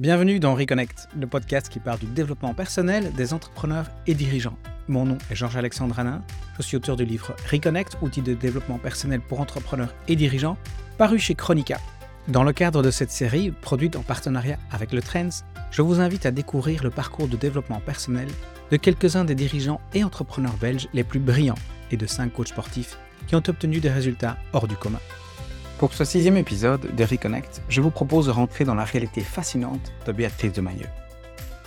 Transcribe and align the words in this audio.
Bienvenue 0.00 0.40
dans 0.40 0.54
Reconnect, 0.54 1.10
le 1.14 1.26
podcast 1.26 1.68
qui 1.68 1.78
parle 1.78 1.98
du 1.98 2.06
développement 2.06 2.54
personnel 2.54 3.12
des 3.12 3.34
entrepreneurs 3.34 3.84
et 4.06 4.14
dirigeants. 4.14 4.56
Mon 4.88 5.04
nom 5.04 5.18
est 5.30 5.34
Georges-Alexandre 5.34 5.98
Hanin, 5.98 6.22
je 6.56 6.62
suis 6.62 6.78
auteur 6.78 6.96
du 6.96 7.04
livre 7.04 7.36
Reconnect, 7.52 7.98
outil 8.00 8.22
de 8.22 8.32
développement 8.32 8.78
personnel 8.78 9.20
pour 9.20 9.42
entrepreneurs 9.42 9.94
et 10.08 10.16
dirigeants, 10.16 10.56
paru 10.96 11.18
chez 11.18 11.34
Chronica. 11.34 11.78
Dans 12.28 12.44
le 12.44 12.54
cadre 12.54 12.82
de 12.82 12.90
cette 12.90 13.10
série, 13.10 13.50
produite 13.50 13.94
en 13.94 14.00
partenariat 14.00 14.56
avec 14.70 14.92
le 14.92 15.02
Trends, 15.02 15.44
je 15.70 15.82
vous 15.82 16.00
invite 16.00 16.24
à 16.24 16.30
découvrir 16.30 16.82
le 16.82 16.88
parcours 16.88 17.28
de 17.28 17.36
développement 17.36 17.80
personnel 17.80 18.28
de 18.70 18.78
quelques-uns 18.78 19.26
des 19.26 19.34
dirigeants 19.34 19.82
et 19.92 20.02
entrepreneurs 20.02 20.56
belges 20.56 20.88
les 20.94 21.04
plus 21.04 21.20
brillants 21.20 21.56
et 21.90 21.98
de 21.98 22.06
cinq 22.06 22.32
coachs 22.32 22.48
sportifs 22.48 22.96
qui 23.26 23.34
ont 23.34 23.42
obtenu 23.46 23.80
des 23.80 23.90
résultats 23.90 24.38
hors 24.54 24.66
du 24.66 24.76
commun. 24.76 25.00
Pour 25.80 25.94
ce 25.94 26.04
sixième 26.04 26.36
épisode 26.36 26.94
de 26.94 27.04
Reconnect, 27.04 27.62
je 27.70 27.80
vous 27.80 27.90
propose 27.90 28.26
de 28.26 28.30
rentrer 28.30 28.66
dans 28.66 28.74
la 28.74 28.84
réalité 28.84 29.22
fascinante 29.22 29.94
de 30.04 30.12
Béatrice 30.12 30.52
de 30.52 30.60
Mailleux. 30.60 30.90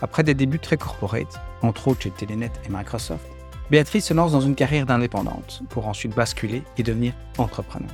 Après 0.03 0.21
des 0.21 0.35
débuts 0.35 0.59
très 0.59 0.77
corporate, 0.77 1.41
entre 1.63 1.87
autres 1.87 2.03
chez 2.03 2.11
Telenet 2.11 2.51
et 2.63 2.69
Microsoft, 2.69 3.25
Béatrice 3.71 4.05
se 4.05 4.13
lance 4.13 4.31
dans 4.31 4.41
une 4.41 4.53
carrière 4.53 4.85
d'indépendante 4.85 5.63
pour 5.67 5.87
ensuite 5.87 6.13
basculer 6.13 6.61
et 6.77 6.83
devenir 6.83 7.13
entrepreneur. 7.39 7.89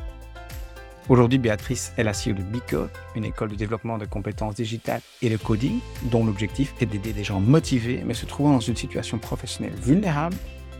Aujourd'hui, 1.07 1.39
Béatrice 1.39 1.93
est 1.95 2.03
la 2.03 2.11
CEO 2.11 2.33
de 2.33 2.43
Bicode, 2.43 2.91
une 3.15 3.23
école 3.23 3.51
de 3.51 3.55
développement 3.55 3.97
de 3.97 4.05
compétences 4.05 4.55
digitales 4.55 5.01
et 5.21 5.29
de 5.29 5.37
coding, 5.37 5.79
dont 6.11 6.25
l'objectif 6.25 6.73
est 6.81 6.85
d'aider 6.85 7.13
des 7.13 7.23
gens 7.23 7.39
motivés 7.39 8.03
mais 8.05 8.13
se 8.13 8.25
trouvant 8.25 8.51
dans 8.51 8.59
une 8.59 8.75
situation 8.75 9.19
professionnelle 9.19 9.75
vulnérable 9.81 10.35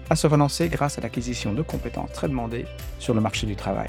à 0.09 0.17
se 0.17 0.27
relancer 0.27 0.67
grâce 0.67 0.97
à 0.97 1.01
l'acquisition 1.01 1.53
de 1.53 1.61
compétences 1.61 2.11
très 2.11 2.27
demandées 2.27 2.65
sur 2.99 3.13
le 3.13 3.21
marché 3.21 3.47
du 3.47 3.55
travail. 3.55 3.87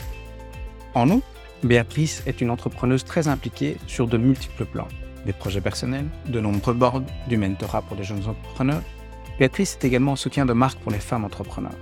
En 0.94 1.10
outre, 1.10 1.26
Béatrice 1.62 2.22
est 2.26 2.40
une 2.40 2.48
entrepreneuse 2.48 3.04
très 3.04 3.28
impliquée 3.28 3.76
sur 3.86 4.06
de 4.06 4.16
multiples 4.16 4.64
plans. 4.64 4.88
Des 5.26 5.34
projets 5.34 5.60
personnels, 5.60 6.06
de 6.26 6.40
nombreux 6.40 6.72
boards, 6.72 7.02
du 7.28 7.36
mentorat 7.36 7.82
pour 7.82 7.98
les 7.98 8.02
jeunes 8.02 8.26
entrepreneurs. 8.26 8.82
Béatrice 9.38 9.76
est 9.76 9.86
également 9.86 10.12
un 10.12 10.16
soutien 10.16 10.46
de 10.46 10.54
marque 10.54 10.78
pour 10.78 10.90
les 10.90 10.98
femmes 10.98 11.26
entrepreneurs. 11.26 11.76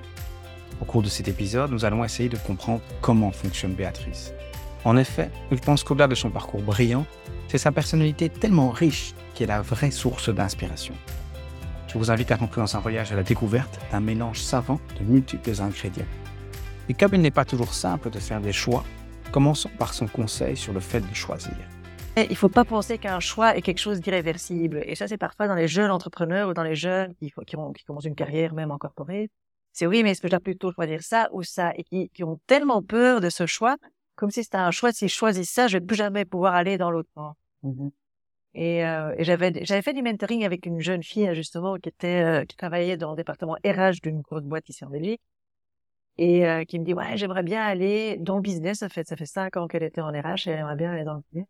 Au 0.81 0.85
cours 0.85 1.03
de 1.03 1.09
cet 1.09 1.29
épisode, 1.29 1.71
nous 1.71 1.85
allons 1.85 2.05
essayer 2.05 2.29
de 2.29 2.37
comprendre 2.37 2.81
comment 3.01 3.31
fonctionne 3.31 3.75
Béatrice. 3.75 4.33
En 4.85 4.97
effet, 4.97 5.31
je 5.53 5.57
pense 5.59 5.85
qu'au-delà 5.85 6.09
de 6.09 6.17
son 6.17 6.31
parcours 6.31 6.63
brillant, 6.63 7.07
c'est 7.47 7.59
sa 7.59 7.71
personnalité 7.71 8.29
tellement 8.29 8.71
riche 8.71 9.15
qui 9.35 9.45
est 9.45 9.47
la 9.47 9.63
vraie 9.63 9.93
source 9.93 10.29
d'inspiration. 10.29 10.95
Je 11.87 11.99
vous 11.99 12.11
invite 12.11 12.33
à 12.33 12.37
rentrer 12.37 12.61
dans 12.61 12.77
un 12.77 12.81
voyage 12.81 13.13
à 13.13 13.17
la 13.17 13.23
découverte 13.23 13.79
d'un 13.93 14.01
mélange 14.01 14.41
savant 14.41 14.81
de 14.99 15.05
multiples 15.05 15.61
ingrédients. 15.61 16.05
Et 16.89 16.95
comme 16.95 17.15
il 17.15 17.21
n'est 17.21 17.31
pas 17.31 17.45
toujours 17.45 17.75
simple 17.75 18.11
de 18.11 18.19
faire 18.19 18.41
des 18.41 18.53
choix, 18.53 18.83
Commençons 19.33 19.71
par 19.79 19.93
son 19.93 20.07
conseil 20.07 20.57
sur 20.57 20.73
le 20.73 20.81
fait 20.81 21.01
de 21.01 21.15
choisir. 21.15 21.53
Il 22.17 22.31
ne 22.31 22.35
faut 22.35 22.49
pas 22.49 22.65
penser 22.65 22.99
qu'un 22.99 23.21
choix 23.21 23.57
est 23.57 23.63
quelque 23.63 23.79
chose 23.79 24.01
d'irréversible. 24.01 24.83
Et 24.87 24.95
ça, 24.95 25.07
c'est 25.07 25.19
parfois 25.19 25.47
dans 25.47 25.55
les 25.55 25.69
jeunes 25.69 25.91
entrepreneurs 25.91 26.49
ou 26.49 26.55
dans 26.55 26.63
les 26.63 26.75
jeunes 26.75 27.15
qui, 27.17 27.33
qui, 27.47 27.57
ont, 27.57 27.73
qui 27.73 27.85
commencent 27.85 28.07
une 28.07 28.15
carrière 28.15 28.55
même 28.55 28.71
en 28.71 28.79
corporate. 28.79 29.31
C'est 29.73 29.87
oui, 29.87 30.03
mais 30.03 30.13
est-ce 30.13 30.23
que 30.23 30.29
je 30.29 30.31
dois 30.31 30.41
plutôt 30.41 30.73
choisir 30.73 31.03
ça 31.03 31.29
ou 31.33 31.43
ça? 31.43 31.73
Et 31.77 31.85
qui, 31.85 32.09
qui 32.09 32.25
ont 32.25 32.41
tellement 32.47 32.83
peur 32.83 33.21
de 33.21 33.29
ce 33.29 33.47
choix, 33.47 33.77
comme 34.17 34.31
si 34.31 34.43
c'était 34.43 34.57
un 34.57 34.71
choix, 34.71 34.93
si 34.93 35.07
je 35.09 35.15
choisis 35.15 35.49
ça, 35.49 35.69
je 35.69 35.77
ne 35.77 35.81
vais 35.81 35.87
plus 35.87 35.97
jamais 35.97 36.25
pouvoir 36.25 36.55
aller 36.55 36.79
dans 36.79 36.91
l'autre. 36.91 37.11
Mm-hmm. 37.63 37.91
Et, 38.55 38.85
euh, 38.85 39.15
et 39.17 39.25
j'avais 39.25 39.65
j'avais 39.65 39.83
fait 39.83 39.93
du 39.93 40.03
mentoring 40.03 40.45
avec 40.45 40.65
une 40.67 40.81
jeune 40.81 41.03
fille 41.03 41.33
justement 41.35 41.77
qui 41.77 41.91
était 41.91 42.25
euh, 42.25 42.45
qui 42.47 42.57
travaillait 42.57 42.97
dans 42.97 43.11
le 43.11 43.17
département 43.17 43.57
RH 43.65 44.01
d'une 44.03 44.23
grosse 44.23 44.43
boîte 44.43 44.69
ici 44.71 44.85
en 44.85 44.91
Belgique 44.91 45.21
et 46.19 46.47
euh, 46.47 46.65
qui 46.65 46.79
me 46.79 46.85
dit 46.85 46.95
ouais 46.95 47.17
j'aimerais 47.17 47.43
bien 47.43 47.63
aller 47.63 48.17
dans 48.19 48.37
le 48.37 48.43
business. 48.43 48.79
Ça 48.81 48.89
fait 48.89 49.07
ça 49.07 49.17
fait 49.17 49.27
cinq 49.27 49.57
ans 49.57 49.69
qu'elle 49.69 49.85
était 49.85 50.01
en 50.01 50.09
RH 50.09 50.49
et 50.49 50.51
elle 50.51 50.61
aimerait 50.61 50.77
bien 50.77 50.93
aller 50.93 51.05
dans 51.05 51.15
le 51.15 51.23
business. 51.31 51.47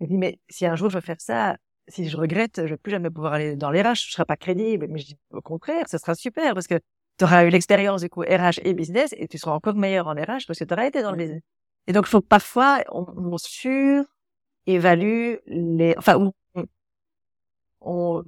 Elle 0.00 0.08
dit 0.08 0.18
mais 0.18 0.40
si 0.48 0.66
un 0.66 0.76
jour 0.76 0.88
je 0.90 0.96
veux 0.96 1.00
faire 1.02 1.20
ça 1.20 1.56
si 1.88 2.08
je 2.08 2.16
regrette 2.16 2.62
je 2.64 2.70
vais 2.70 2.76
plus 2.76 2.92
jamais 2.92 3.10
pouvoir 3.10 3.34
aller 3.34 3.56
dans 3.56 3.70
l'RH 3.70 4.06
je 4.06 4.12
serai 4.12 4.24
pas 4.24 4.36
crédible. 4.36 4.86
Mais 4.88 5.00
je 5.00 5.06
dis 5.06 5.18
au 5.30 5.42
contraire 5.42 5.88
ce 5.88 5.98
sera 5.98 6.14
super 6.14 6.54
parce 6.54 6.66
que 6.66 6.80
tu 7.18 7.24
auras 7.24 7.44
eu 7.44 7.50
l'expérience 7.50 8.02
du 8.02 8.08
coup 8.08 8.22
RH 8.22 8.60
et 8.64 8.74
business 8.74 9.14
et 9.16 9.28
tu 9.28 9.38
seras 9.38 9.52
encore 9.52 9.74
meilleur 9.74 10.06
en 10.06 10.12
RH 10.14 10.46
parce 10.46 10.58
que 10.58 10.64
tu 10.64 10.72
auras 10.72 10.86
été 10.86 11.02
dans 11.02 11.10
le 11.10 11.16
business. 11.18 11.42
Et 11.86 11.92
donc 11.92 12.06
faut 12.06 12.20
parfois 12.20 12.82
on, 12.92 13.06
on 13.16 13.38
sur 13.38 14.04
évalue 14.66 15.34
les 15.46 15.94
enfin 15.98 16.16
on, 16.54 16.64
on 17.80 18.24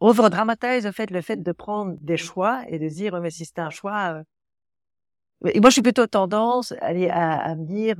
over-dramatise 0.00 0.84
le 0.84 0.92
fait 0.92 1.10
le 1.10 1.20
fait 1.20 1.42
de 1.42 1.52
prendre 1.52 1.94
des 2.00 2.16
choix 2.16 2.64
et 2.68 2.78
de 2.78 2.88
dire 2.88 3.18
mais 3.20 3.30
si 3.30 3.44
c'est 3.44 3.60
un 3.60 3.70
choix 3.70 4.14
euh, 4.14 4.22
et 5.46 5.60
moi, 5.60 5.70
je 5.70 5.74
suis 5.74 5.82
plutôt 5.82 6.06
tendance 6.06 6.72
à, 6.80 6.88
à, 6.88 7.54
me 7.54 7.64
dire, 7.64 7.96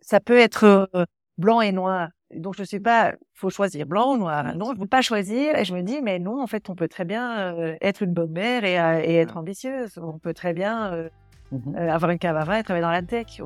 ça 0.00 0.20
peut 0.20 0.38
être 0.38 0.64
euh, 0.64 1.04
blanc 1.38 1.60
et 1.60 1.72
noir. 1.72 2.08
Donc, 2.34 2.54
je 2.56 2.62
suis 2.62 2.80
pas, 2.80 3.14
faut 3.34 3.50
choisir 3.50 3.86
blanc 3.86 4.14
ou 4.14 4.18
noir. 4.18 4.54
Non, 4.56 4.72
je 4.74 4.80
veux 4.80 4.86
pas 4.86 5.02
choisir. 5.02 5.56
Et 5.56 5.64
je 5.64 5.74
me 5.74 5.82
dis, 5.82 6.00
mais 6.02 6.18
non, 6.18 6.42
en 6.42 6.46
fait, 6.46 6.70
on 6.70 6.74
peut 6.74 6.88
très 6.88 7.04
bien 7.04 7.54
euh, 7.54 7.76
être 7.80 8.02
une 8.02 8.12
bonne 8.12 8.32
mère 8.32 8.64
et, 8.64 8.78
euh, 8.78 9.00
et, 9.02 9.16
être 9.16 9.36
ambitieuse. 9.36 9.98
On 9.98 10.18
peut 10.18 10.34
très 10.34 10.52
bien 10.52 11.08
mmh 11.50 11.76
avoir 11.76 12.10
une 12.10 12.18
cave 12.18 12.36
à 12.36 12.44
vin 12.44 12.58
et 12.58 12.62
travailler 12.62 12.82
dans 12.82 12.90
la 12.90 13.02
tech. 13.02 13.42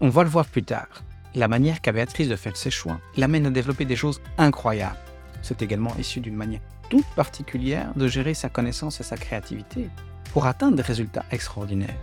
On 0.00 0.08
va 0.08 0.22
le 0.22 0.28
voir 0.30 0.46
plus 0.46 0.62
tard. 0.62 0.88
La 1.34 1.48
manière 1.48 1.82
qu'a 1.82 1.92
Béatrice 1.92 2.30
de 2.30 2.36
faire 2.36 2.56
ses 2.56 2.70
choix 2.70 2.98
l'amène 3.18 3.44
à 3.44 3.50
développer 3.50 3.84
des 3.84 3.96
choses 3.96 4.22
incroyables. 4.38 4.96
C'est 5.42 5.60
également 5.60 5.94
issu 5.98 6.20
d'une 6.20 6.34
manière 6.34 6.60
toute 6.88 7.06
particulière 7.14 7.92
de 7.94 8.08
gérer 8.08 8.32
sa 8.32 8.48
connaissance 8.48 9.00
et 9.00 9.02
sa 9.02 9.16
créativité 9.16 9.90
pour 10.32 10.46
atteindre 10.46 10.76
des 10.76 10.82
résultats 10.82 11.24
extraordinaires. 11.30 11.94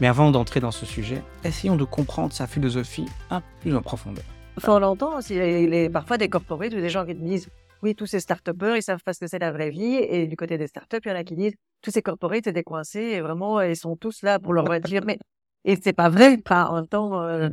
Mais 0.00 0.06
avant 0.06 0.30
d'entrer 0.30 0.60
dans 0.60 0.70
ce 0.70 0.86
sujet, 0.86 1.22
essayons 1.44 1.76
de 1.76 1.84
comprendre 1.84 2.32
sa 2.32 2.46
philosophie 2.46 3.06
un 3.30 3.40
peu 3.40 3.46
plus 3.60 3.76
en 3.76 3.82
profondeur. 3.82 4.24
Enfin, 4.56 4.76
on 4.76 4.78
l'entend 4.80 5.18
aussi, 5.18 5.34
il 5.34 5.74
est 5.74 5.88
parfois 5.88 6.18
des 6.18 6.28
corporates 6.28 6.72
ou 6.72 6.80
des 6.80 6.90
gens 6.90 7.06
qui 7.06 7.14
disent 7.14 7.48
oui, 7.82 7.96
tous 7.96 8.06
ces 8.06 8.20
start-upers, 8.20 8.76
ils 8.76 8.82
savent 8.82 9.02
pas 9.02 9.12
ce 9.12 9.20
que 9.20 9.26
c'est 9.26 9.40
la 9.40 9.50
vraie 9.50 9.70
vie. 9.70 9.96
Et 9.96 10.26
du 10.26 10.36
côté 10.36 10.56
des 10.56 10.68
start-up, 10.68 11.02
il 11.04 11.08
y 11.08 11.12
en 11.12 11.16
a 11.16 11.24
qui 11.24 11.34
disent 11.34 11.56
tous 11.82 11.90
ces 11.90 12.02
corporates, 12.02 12.44
c'est 12.44 12.52
des 12.52 12.62
coincés 12.62 13.00
et 13.00 13.20
vraiment, 13.20 13.60
ils 13.60 13.76
sont 13.76 13.96
tous 13.96 14.22
là 14.22 14.38
pour 14.38 14.52
leur 14.52 14.68
dire 14.80 15.02
mais 15.04 15.18
et 15.64 15.76
c'est 15.80 15.92
pas 15.92 16.08
vrai, 16.08 16.38
pas 16.38 16.68
en 16.68 16.76
même 16.76 16.88
temps. 16.88 17.20
Euh, 17.22 17.48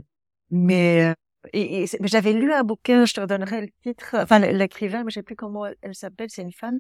mais 0.52 1.10
euh, 1.10 1.14
et, 1.54 1.86
j'avais 2.02 2.34
lu 2.34 2.52
un 2.54 2.64
bouquin, 2.64 3.06
je 3.06 3.14
te 3.14 3.26
donnerai 3.26 3.62
le 3.62 3.70
titre, 3.84 4.16
enfin 4.20 4.40
l'écrivain, 4.40 5.04
mais 5.04 5.12
je 5.12 5.16
sais 5.16 5.24
plus 5.24 5.36
comment 5.36 5.66
elle 5.82 5.96
s'appelle, 5.96 6.30
c'est 6.30 6.42
une 6.42 6.52
femme. 6.52 6.80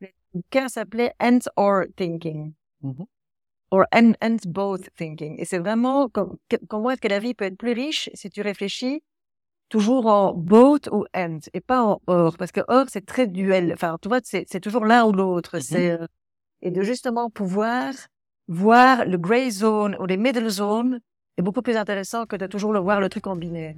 Le 0.00 0.08
bouquin 0.34 0.68
s'appelait 0.68 1.12
Ends 1.20 1.48
or 1.56 1.84
Thinking. 1.96 2.52
Mm-hmm 2.82 3.06
or 3.70 3.84
and, 3.92 4.12
and 4.22 4.36
both 4.46 4.88
thinking. 4.96 5.36
Et 5.38 5.44
c'est 5.44 5.58
vraiment 5.58 6.08
comment 6.08 6.90
est-ce 6.90 7.00
que 7.00 7.08
la 7.08 7.18
vie 7.18 7.34
peut 7.34 7.44
être 7.44 7.58
plus 7.58 7.72
riche 7.72 8.10
si 8.14 8.30
tu 8.30 8.40
réfléchis 8.40 9.02
toujours 9.68 10.06
en 10.06 10.32
both 10.32 10.88
ou 10.90 11.04
and 11.14 11.40
et 11.52 11.60
pas 11.60 11.82
en 11.82 12.00
or? 12.06 12.36
Parce 12.36 12.52
que 12.52 12.60
or 12.68 12.86
c'est 12.88 13.04
très 13.06 13.26
duel. 13.26 13.72
Enfin, 13.74 13.98
tu 14.00 14.08
vois, 14.08 14.20
c'est, 14.22 14.44
c'est 14.48 14.60
toujours 14.60 14.84
l'un 14.84 15.04
ou 15.04 15.12
l'autre. 15.12 15.58
Mm-hmm. 15.58 15.62
C'est 15.62 15.90
euh, 15.90 16.06
et 16.62 16.70
de 16.70 16.82
justement 16.82 17.30
pouvoir 17.30 17.92
voir 18.48 19.04
le 19.04 19.18
gray 19.18 19.50
zone 19.50 19.96
ou 20.00 20.06
les 20.06 20.16
middle 20.16 20.48
zones 20.48 21.00
est 21.36 21.42
beaucoup 21.42 21.62
plus 21.62 21.76
intéressant 21.76 22.26
que 22.26 22.36
de 22.36 22.46
toujours 22.46 22.72
le 22.72 22.80
voir 22.80 23.00
le 23.00 23.08
truc 23.08 23.26
en 23.26 23.36
binaire. 23.36 23.74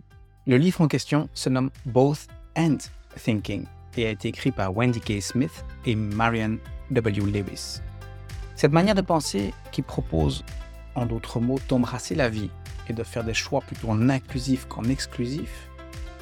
Le 0.47 0.57
livre 0.57 0.81
en 0.81 0.89
question 0.89 1.29
se 1.35 1.49
nomme 1.49 1.71
Both 1.85 2.29
and 2.57 2.79
Thinking 3.17 3.67
et 3.97 4.07
a 4.07 4.11
été 4.11 4.29
écrit 4.29 4.53
par 4.53 4.75
Wendy 4.75 5.01
K. 5.01 5.21
Smith 5.21 5.65
et 5.85 5.95
Marianne 5.95 6.59
W. 6.91 7.31
Lewis. 7.31 7.81
Cette 8.61 8.73
manière 8.73 8.95
de 8.95 9.01
penser 9.01 9.55
qui 9.73 9.81
propose, 9.81 10.45
en 10.95 11.07
d'autres 11.07 11.41
mots, 11.41 11.59
d'embrasser 11.71 12.15
la 12.15 12.29
vie 12.29 12.51
et 12.91 12.93
de 12.93 13.03
faire 13.03 13.25
des 13.25 13.33
choix 13.33 13.63
plutôt 13.63 13.89
en 13.89 14.11
inclusif 14.11 14.67
qu'en 14.67 14.85
exclusif, 14.85 15.71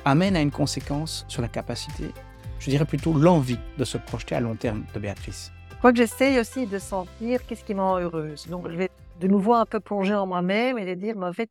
amène 0.05 0.37
à 0.37 0.41
une 0.41 0.53
conséquence 0.53 1.25
sur 1.27 1.43
la 1.43 1.49
capacité, 1.49 2.13
je 2.61 2.71
dirais 2.71 2.85
plutôt 2.85 3.13
l'envie 3.13 3.59
de 3.77 3.83
se 3.83 3.99
projeter 3.99 4.37
à 4.37 4.41
long 4.41 4.55
terme 4.55 4.85
de 4.95 5.01
Béatrice. 5.01 5.51
Crois 5.79 5.91
que 5.91 5.99
j'essaye 5.99 6.39
aussi 6.39 6.67
de 6.67 6.79
sentir 6.79 7.45
qu'est-ce 7.45 7.65
qui 7.65 7.75
me 7.75 7.81
rend 7.81 7.99
heureuse. 7.99 8.47
Donc 8.47 8.69
je 8.71 8.77
vais 8.77 8.91
de 9.19 9.27
nouveau 9.27 9.55
un 9.55 9.67
peu 9.67 9.81
plonger 9.81 10.15
en 10.15 10.29
moi-même 10.29 10.79
et 10.79 10.87
de 10.87 10.95
dire, 10.95 11.17
mais 11.17 11.27
en 11.27 11.33
fait, 11.33 11.51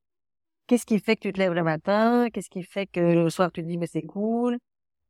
qu'est-ce 0.67 0.85
qui 0.85 0.99
fait 0.99 1.17
que 1.17 1.23
tu 1.23 1.33
te 1.33 1.39
lèves 1.39 1.51
le 1.51 1.63
matin? 1.63 2.29
Qu'est-ce 2.31 2.49
qui 2.49 2.63
fait 2.63 2.85
que 2.85 3.01
le 3.01 3.29
soir 3.29 3.51
tu 3.51 3.61
te 3.61 3.67
dis, 3.67 3.77
mais 3.77 3.87
c'est 3.87 4.03
cool? 4.03 4.57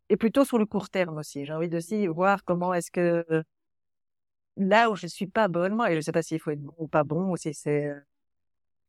Et 0.10 0.18
plutôt 0.18 0.44
sur 0.44 0.58
le 0.58 0.66
court 0.66 0.90
terme 0.90 1.20
aussi. 1.20 1.46
J'ai 1.46 1.54
envie 1.54 1.70
de 1.70 1.78
aussi 1.78 2.08
voir 2.08 2.44
comment 2.46 2.74
est-ce 2.74 2.90
que 2.90 3.44
là 4.58 4.90
où 4.90 4.96
je 4.96 5.08
suis 5.08 5.28
pas 5.28 5.48
bonne, 5.48 5.76
moi, 5.76 5.92
et 5.92 5.96
je 5.96 6.02
sais 6.02 6.12
pas 6.12 6.22
s'il 6.22 6.40
faut 6.40 6.52
être 6.52 6.62
bon 6.62 6.74
ou 6.78 6.88
pas 6.88 7.04
bon, 7.04 7.32
ou 7.32 7.38
si 7.38 7.54
c'est 7.54 7.86
euh, 7.86 8.00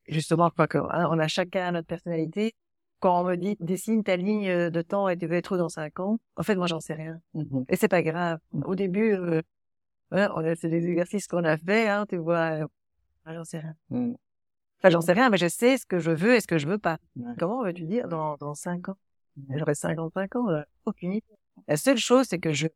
justement 0.09 0.51
quoi 0.51 0.67
que 0.67 0.79
hein, 0.79 1.09
on 1.11 1.19
a 1.19 1.29
chacun 1.29 1.73
notre 1.73 1.87
personnalité. 1.87 2.55
Quand 3.01 3.21
on 3.21 3.25
me 3.25 3.37
dit 3.37 3.57
dessine 3.61 4.03
ta 4.03 4.17
ligne 4.17 4.49
euh, 4.49 4.71
de 4.71 4.83
temps 4.83 5.09
et 5.09 5.17
tu 5.17 5.27
veux 5.27 5.37
être 5.37 5.55
où 5.55 5.59
dans 5.59 5.69
cinq 5.69 6.01
ans, 6.01 6.19
en 6.37 6.43
fait 6.43 6.57
moi 6.57 6.67
j'en 6.67 6.81
sais 6.81 6.95
rien. 6.95 7.21
Mmh 7.35 7.63
et 7.69 7.77
c'est 7.77 7.89
pas 7.89 8.03
grave. 8.03 8.39
Mmh. 8.53 8.63
Au 8.65 8.75
début, 8.75 9.13
euh, 9.13 9.43
on 10.11 10.55
c'est 10.57 10.69
des 10.69 10.87
exercices 10.87 11.29
qu'on 11.29 11.45
a 11.45 11.57
fait, 11.57 11.89
hein, 11.89 12.07
tu 12.09 12.17
vois. 12.17 12.63
Euh, 12.63 12.67
j'en 13.27 13.45
sais 13.45 13.61
rien. 13.61 13.75
Mmh. 13.91 14.15
Enfin 14.79 14.91
j'en 14.91 15.01
sais 15.01 15.13
rien, 15.13 15.31
mais 15.31 15.37
je 15.37 15.49
sais 15.49 15.77
ce 15.77 15.87
que 15.87 15.99
je 15.99 16.11
veux 16.11 16.35
et 16.35 16.41
ce 16.41 16.47
que 16.47 16.59
je 16.59 16.67
veux 16.67 16.79
pas. 16.79 16.99
Comment 17.39 17.63
veux-tu 17.63 17.85
dire 17.85 18.09
dans 18.09 18.37
dans 18.37 18.55
cinq 18.55 18.89
ans? 18.89 18.97
J'aurai 19.51 19.77
55 19.77 20.35
ans, 20.35 20.63
aucune 20.85 21.13
idée. 21.13 21.37
La 21.69 21.77
seule 21.77 21.99
chose 21.99 22.27
c'est 22.29 22.41
que 22.41 22.53
je 22.53 22.67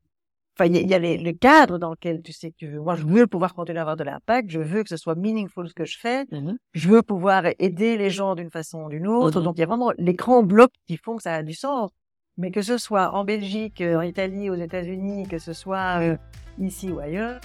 Enfin, 0.55 0.67
il 0.67 0.87
y, 0.89 0.95
a 0.95 0.99
les, 0.99 1.17
le 1.17 1.33
cadre 1.33 1.79
dans 1.79 1.91
lequel 1.91 2.21
tu 2.23 2.33
sais 2.33 2.51
que 2.51 2.57
tu 2.57 2.69
veux. 2.69 2.79
Moi, 2.81 2.95
je 2.97 3.05
veux 3.07 3.27
pouvoir 3.27 3.55
continuer 3.55 3.79
à 3.79 3.83
avoir 3.83 3.97
de 3.97 4.05
l'impact. 4.05 4.51
Je 4.51 4.61
veux 4.61 4.83
que 4.83 4.91
ce 4.91 4.99
soit 4.99 5.15
meaningful 5.15 5.67
ce 5.69 5.73
que 5.75 5.87
je 5.87 5.99
fais. 5.99 6.25
Mmh 6.31 6.53
je 6.75 6.89
veux 6.89 7.03
pouvoir 7.03 7.45
aider 7.59 7.97
les 7.97 8.11
gens 8.11 8.35
d'une 8.35 8.51
façon 8.51 8.85
ou 8.85 8.89
d'une 8.91 9.07
autre. 9.07 9.41
Mmh 9.41 9.45
Donc, 9.45 9.57
il 9.57 9.61
y 9.61 9.65
a 9.65 9.67
vraiment 9.67 9.93
les 9.97 10.13
grands 10.15 10.43
blocs 10.43 10.73
qui 10.87 10.99
font 10.99 11.17
que 11.17 11.23
ça 11.23 11.35
a 11.37 11.43
du 11.43 11.55
sens. 11.55 11.91
Mais 12.37 12.51
que 12.51 12.61
ce 12.63 12.77
soit 12.79 13.13
en 13.15 13.25
Belgique, 13.25 13.81
euh, 13.81 13.97
en 13.97 14.03
Italie, 14.03 14.51
aux 14.51 14.55
États-Unis, 14.55 15.27
que 15.29 15.39
ce 15.39 15.53
soit 15.55 16.01
euh, 16.01 16.17
ici 16.59 16.91
ou 16.91 16.99
ailleurs, 16.99 17.41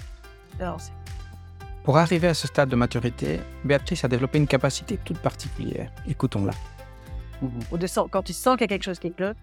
alors 0.59 0.79
c'est 0.79 0.93
Pour 1.83 1.97
arriver 1.97 2.27
à 2.27 2.33
ce 2.33 2.47
stade 2.47 2.69
de 2.69 2.75
maturité, 2.75 3.39
Béatrice 3.65 4.03
a 4.05 4.07
développé 4.07 4.37
une 4.37 4.47
capacité 4.47 4.97
toute 4.97 5.19
particulière. 5.19 5.91
Écoutons-la. 6.07 6.53
sen- 7.87 8.07
quand 8.09 8.23
tu 8.23 8.33
sens 8.33 8.55
qu'il 8.55 8.61
y 8.61 8.65
a 8.65 8.67
quelque 8.67 8.83
chose 8.83 8.99
qui 8.99 9.11
cloche, 9.13 9.35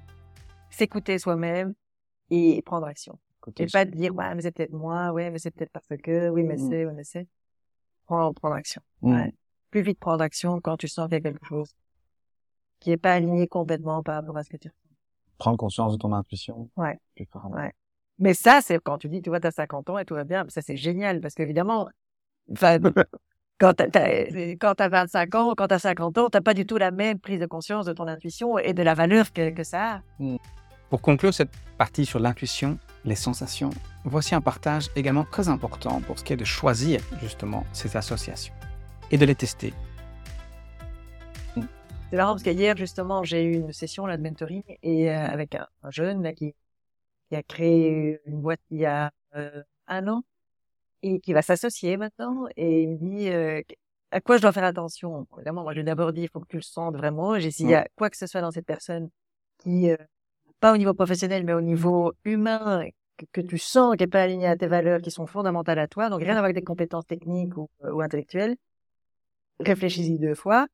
s'écouter 0.70 1.18
soi-même 1.18 1.74
et 2.30 2.62
prendre 2.62 2.86
action. 2.86 3.18
Et 3.56 3.66
pas 3.66 3.84
te 3.86 3.90
dire, 3.90 4.14
ouais, 4.14 4.34
mais 4.34 4.42
c'est 4.42 4.52
peut-être 4.52 4.72
moi, 4.72 5.12
ouais, 5.12 5.30
mais 5.30 5.38
c'est 5.38 5.50
peut-être 5.50 5.72
parce 5.72 5.86
que, 6.02 6.28
oui, 6.30 6.42
mais 6.44 6.56
Mm. 6.56 6.68
c'est, 6.70 6.86
oui, 6.86 6.92
mais 6.94 7.04
c'est. 7.04 7.26
Prendre, 8.06 8.34
prendre 8.34 8.54
action. 8.54 8.82
Mm. 9.02 9.12
Ouais. 9.14 9.34
Plus 9.70 9.82
vite 9.82 9.98
prendre 9.98 10.22
action 10.22 10.60
quand 10.60 10.76
tu 10.76 10.88
sens 10.88 11.06
qu'il 11.08 11.14
y 11.14 11.16
a 11.16 11.20
quelque 11.20 11.44
chose 11.46 11.74
qui 12.80 12.90
est 12.92 12.96
pas 12.96 13.14
aligné 13.14 13.46
complètement 13.48 14.02
par 14.02 14.16
rapport 14.16 14.36
à 14.36 14.42
ce 14.44 14.50
que 14.50 14.56
tu 14.56 14.70
Prendre 15.38 15.56
conscience 15.56 15.92
de 15.92 15.98
ton 15.98 16.12
intuition. 16.12 16.70
Ouais. 16.76 17.72
Mais 18.18 18.34
ça, 18.34 18.60
c'est 18.62 18.78
quand 18.78 18.98
tu 18.98 19.08
dis, 19.08 19.20
tu 19.22 19.30
vois, 19.30 19.40
t'as 19.40 19.50
50 19.50 19.90
ans 19.90 19.98
et 19.98 20.04
tout 20.04 20.14
va 20.14 20.24
bien, 20.24 20.44
ça 20.48 20.62
c'est 20.62 20.76
génial 20.76 21.20
parce 21.20 21.34
qu'évidemment, 21.34 21.88
enfin, 22.52 22.78
quand 23.58 23.74
t'as, 23.74 23.88
t'as- 23.88 24.26
quand 24.60 24.74
t'as 24.76 24.88
25 24.88 25.34
ans, 25.34 25.54
quand 25.56 25.66
t'as 25.66 25.78
50 25.80 26.16
ans, 26.18 26.28
t'as 26.30 26.40
pas 26.40 26.54
du 26.54 26.66
tout 26.66 26.76
la 26.76 26.90
même 26.92 27.18
prise 27.18 27.40
de 27.40 27.46
conscience 27.46 27.86
de 27.86 27.92
ton 27.92 28.06
intuition 28.06 28.58
et 28.58 28.72
de 28.74 28.82
la 28.84 28.94
valeur 28.94 29.32
que, 29.32 29.50
que 29.50 29.64
ça 29.64 29.96
a. 29.96 30.02
Pour 30.94 31.02
conclure 31.02 31.34
cette 31.34 31.50
partie 31.76 32.06
sur 32.06 32.20
l'intuition, 32.20 32.78
les 33.04 33.16
sensations, 33.16 33.70
voici 34.04 34.36
un 34.36 34.40
partage 34.40 34.90
également 34.94 35.24
très 35.24 35.48
important 35.48 36.00
pour 36.00 36.20
ce 36.20 36.22
qui 36.22 36.32
est 36.32 36.36
de 36.36 36.44
choisir 36.44 37.00
justement 37.20 37.64
ces 37.72 37.96
associations 37.96 38.54
et 39.10 39.18
de 39.18 39.26
les 39.26 39.34
tester. 39.34 39.74
C'est 41.56 42.16
marrant 42.16 42.34
parce 42.34 42.44
qu'hier, 42.44 42.76
justement, 42.76 43.24
j'ai 43.24 43.42
eu 43.42 43.54
une 43.54 43.72
session 43.72 44.06
là, 44.06 44.16
de 44.16 44.22
mentoring 44.22 44.62
et 44.84 45.10
euh, 45.10 45.26
avec 45.26 45.56
un, 45.56 45.66
un 45.82 45.90
jeune 45.90 46.22
là, 46.22 46.32
qui, 46.32 46.54
qui 47.28 47.34
a 47.34 47.42
créé 47.42 48.20
une 48.26 48.40
boîte 48.40 48.60
il 48.70 48.78
y 48.78 48.86
a 48.86 49.10
euh, 49.34 49.64
un 49.88 50.06
an 50.06 50.22
et 51.02 51.18
qui 51.18 51.32
va 51.32 51.42
s'associer 51.42 51.96
maintenant 51.96 52.46
et 52.56 52.84
il 52.84 52.90
me 52.90 52.96
dit 52.98 53.30
euh, 53.30 53.62
à 54.12 54.20
quoi 54.20 54.36
je 54.36 54.42
dois 54.42 54.52
faire 54.52 54.62
attention? 54.62 55.26
Évidemment, 55.38 55.64
moi, 55.64 55.72
je 55.72 55.78
lui 55.78 55.82
ai 55.82 55.86
d'abord 55.86 56.12
dit 56.12 56.20
il 56.20 56.28
faut 56.28 56.38
que 56.38 56.46
tu 56.46 56.54
le 56.54 56.62
sentes 56.62 56.96
vraiment. 56.96 57.36
J'ai 57.40 57.48
dit 57.48 57.64
y 57.64 57.74
a 57.74 57.88
quoi 57.96 58.10
que 58.10 58.16
ce 58.16 58.28
soit 58.28 58.42
dans 58.42 58.52
cette 58.52 58.64
personne 58.64 59.10
qui, 59.58 59.90
pas 60.64 60.72
au 60.72 60.78
niveau 60.78 60.94
professionnel, 60.94 61.44
mais 61.44 61.52
au 61.52 61.60
niveau 61.60 62.14
humain, 62.24 62.86
que, 63.34 63.42
tu 63.42 63.58
sens 63.58 63.96
qui 63.96 64.02
n'est 64.02 64.06
pas 64.06 64.22
aligné 64.22 64.46
à 64.46 64.56
tes 64.56 64.66
valeurs 64.66 65.02
qui 65.02 65.10
sont 65.10 65.26
fondamentales 65.26 65.78
à 65.78 65.88
toi, 65.88 66.08
donc 66.08 66.20
rien 66.20 66.30
à 66.30 66.36
voir 66.36 66.44
avec 66.44 66.56
des 66.56 66.64
compétences 66.64 67.06
techniques 67.06 67.54
ou, 67.58 67.68
ou 67.82 68.00
intellectuelles, 68.00 68.56
réfléchis-y 69.60 70.18
deux 70.18 70.34
fois. 70.34 70.66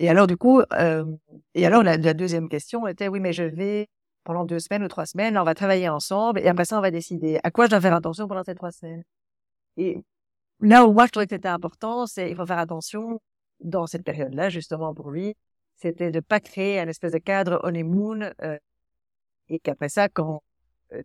Et 0.00 0.10
alors, 0.10 0.26
du 0.26 0.36
coup, 0.36 0.60
euh, 0.74 1.06
et 1.54 1.64
alors 1.64 1.82
la, 1.82 1.96
la 1.96 2.12
deuxième 2.12 2.50
question 2.50 2.86
était, 2.86 3.08
oui, 3.08 3.20
mais 3.20 3.32
je 3.32 3.44
vais, 3.44 3.88
pendant 4.22 4.44
deux 4.44 4.58
semaines 4.58 4.84
ou 4.84 4.88
trois 4.88 5.06
semaines, 5.06 5.38
on 5.38 5.44
va 5.44 5.54
travailler 5.54 5.88
ensemble, 5.88 6.40
et 6.40 6.48
après 6.48 6.66
ça, 6.66 6.76
on 6.76 6.82
va 6.82 6.90
décider 6.90 7.40
à 7.42 7.50
quoi 7.50 7.64
je 7.64 7.70
dois 7.70 7.80
faire 7.80 7.94
attention 7.94 8.28
pendant 8.28 8.44
ces 8.44 8.54
trois 8.54 8.70
semaines? 8.70 9.02
Et 9.78 9.96
là 10.60 10.84
où 10.84 10.92
moi, 10.92 11.06
je 11.06 11.12
trouvais 11.12 11.26
que 11.26 11.34
c'était 11.34 11.48
important, 11.48 12.06
c'est 12.06 12.30
il 12.30 12.36
faut 12.36 12.44
faire 12.44 12.58
attention 12.58 13.18
dans 13.60 13.86
cette 13.86 14.04
période-là, 14.04 14.50
justement, 14.50 14.92
pour 14.92 15.10
lui, 15.10 15.34
c'était 15.76 16.10
de 16.10 16.20
pas 16.20 16.38
créer 16.38 16.80
un 16.80 16.88
espèce 16.88 17.12
de 17.12 17.18
cadre 17.18 17.60
honeymoon, 17.62 18.30
euh, 18.42 18.58
et 19.48 19.58
qu'après 19.58 19.88
ça, 19.88 20.08
quand 20.08 20.42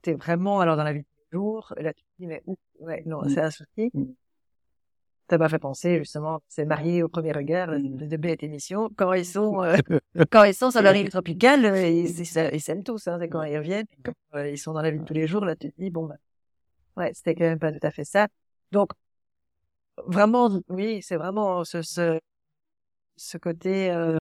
tu 0.02 0.10
es 0.12 0.14
vraiment 0.14 0.60
alors 0.60 0.78
dans 0.78 0.84
la 0.84 0.94
vie 0.94 1.00
de 1.00 1.06
tous 1.06 1.24
les 1.32 1.38
jours, 1.40 1.74
là, 1.78 1.94
tu 1.94 2.04
te 2.04 2.10
dis, 2.20 2.28
mais 2.28 2.42
ouf, 2.46 2.58
ouais, 2.80 3.04
non, 3.06 3.22
Mm. 3.24 3.30
c'est 3.30 3.42
un 3.42 3.52
souci. 3.52 3.90
Mm. 3.94 4.04
Ça 5.30 5.38
m'a 5.38 5.48
fait 5.50 5.60
penser, 5.60 5.98
justement, 6.00 6.42
c'est 6.50 6.66
marié 6.66 7.02
au 7.02 7.08
premier 7.08 7.32
regard, 7.32 7.70
Mm. 7.70 7.96
de, 7.98 8.06
de 8.06 8.18
belles 8.18 8.38
émissions. 8.42 8.90
Quand 8.96 9.14
ils 9.14 9.26
sont, 9.26 9.62
euh, 9.64 9.78
quand 10.30 10.44
ils 10.44 10.54
sont 10.54 10.70
sur 10.72 10.82
leur 10.82 10.96
île 10.96 11.10
tropicale, 11.10 11.66
euh, 11.66 11.88
ils 11.90 12.62
s'aiment 12.62 12.84
tous, 12.84 13.08
hein, 13.08 13.20
quand 13.30 13.44
ils 13.44 13.58
reviennent. 13.58 13.88
Quand 14.04 14.14
euh, 14.36 14.50
ils 14.50 14.58
sont 14.58 14.74
dans 14.74 14.82
la 14.82 14.92
vie 14.92 15.00
de 15.00 15.06
tous 15.06 15.14
les 15.14 15.28
jours, 15.28 15.46
là, 15.46 15.56
tu 15.56 15.72
te 15.72 15.82
dis, 15.82 15.90
bon, 15.90 16.06
bah, 16.08 16.16
ouais, 16.98 17.12
c'était 17.14 17.36
quand 17.36 17.46
même 17.46 17.60
pas 17.60 17.72
tout 17.72 17.86
à 17.86 17.92
fait 17.92 18.04
ça. 18.06 18.28
Donc, 18.72 18.92
vraiment, 20.06 20.50
oui, 20.70 21.02
c'est 21.02 21.18
vraiment 21.18 21.64
ce, 21.64 21.82
ce, 21.82 22.20
ce 23.16 23.38
côté, 23.38 23.92
euh, 23.92 24.18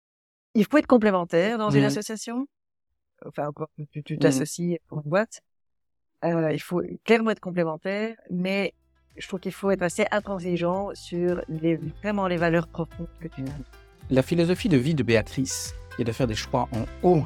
il 0.54 0.64
faut 0.66 0.76
être 0.78 0.86
complémentaire 0.86 1.58
dans 1.58 1.70
une 1.70 1.84
association. 1.84 2.46
Enfin, 3.26 3.46
encore, 3.48 3.68
tu- 3.92 4.02
Mhm. 4.14 4.18
t'associes 4.18 4.78
pour 4.88 4.98
une 5.04 5.10
boîte. 5.10 5.40
Euh, 6.24 6.52
il 6.52 6.58
faut 6.60 6.82
clairement 7.04 7.30
être 7.30 7.40
complémentaire, 7.40 8.14
mais 8.30 8.74
je 9.16 9.26
trouve 9.26 9.40
qu'il 9.40 9.52
faut 9.52 9.70
être 9.70 9.82
assez 9.82 10.06
intransigeant 10.10 10.90
sur 10.94 11.40
les, 11.48 11.76
vraiment 12.02 12.26
les 12.26 12.36
valeurs 12.36 12.68
profondes 12.68 13.08
que 13.20 13.28
tu 13.28 13.42
as. 13.42 13.46
La 14.10 14.22
philosophie 14.22 14.68
de 14.68 14.76
vie 14.76 14.94
de 14.94 15.02
Béatrice, 15.02 15.74
qui 15.96 16.02
est 16.02 16.04
de 16.04 16.12
faire 16.12 16.26
des 16.26 16.34
choix 16.34 16.68
en 16.72 16.84
haut 17.08 17.24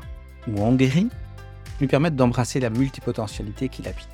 ou 0.48 0.60
en 0.62 0.74
gris, 0.74 1.08
lui 1.80 1.86
permettent 1.88 2.16
d'embrasser 2.16 2.60
la 2.60 2.70
multipotentialité 2.70 3.68
qui 3.68 3.82
l'habite. 3.82 4.08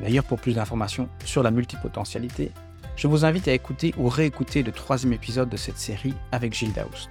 D'ailleurs, 0.00 0.24
pour 0.24 0.38
plus 0.40 0.54
d'informations 0.56 1.08
sur 1.24 1.42
la 1.42 1.50
multipotentialité, 1.50 2.50
je 2.96 3.06
vous 3.06 3.24
invite 3.24 3.48
à 3.48 3.52
écouter 3.52 3.94
ou 3.96 4.08
réécouter 4.08 4.62
le 4.62 4.72
troisième 4.72 5.12
épisode 5.14 5.48
de 5.48 5.56
cette 5.56 5.78
série 5.78 6.14
avec 6.32 6.52
Gilles 6.52 6.72
Daoust. 6.74 7.08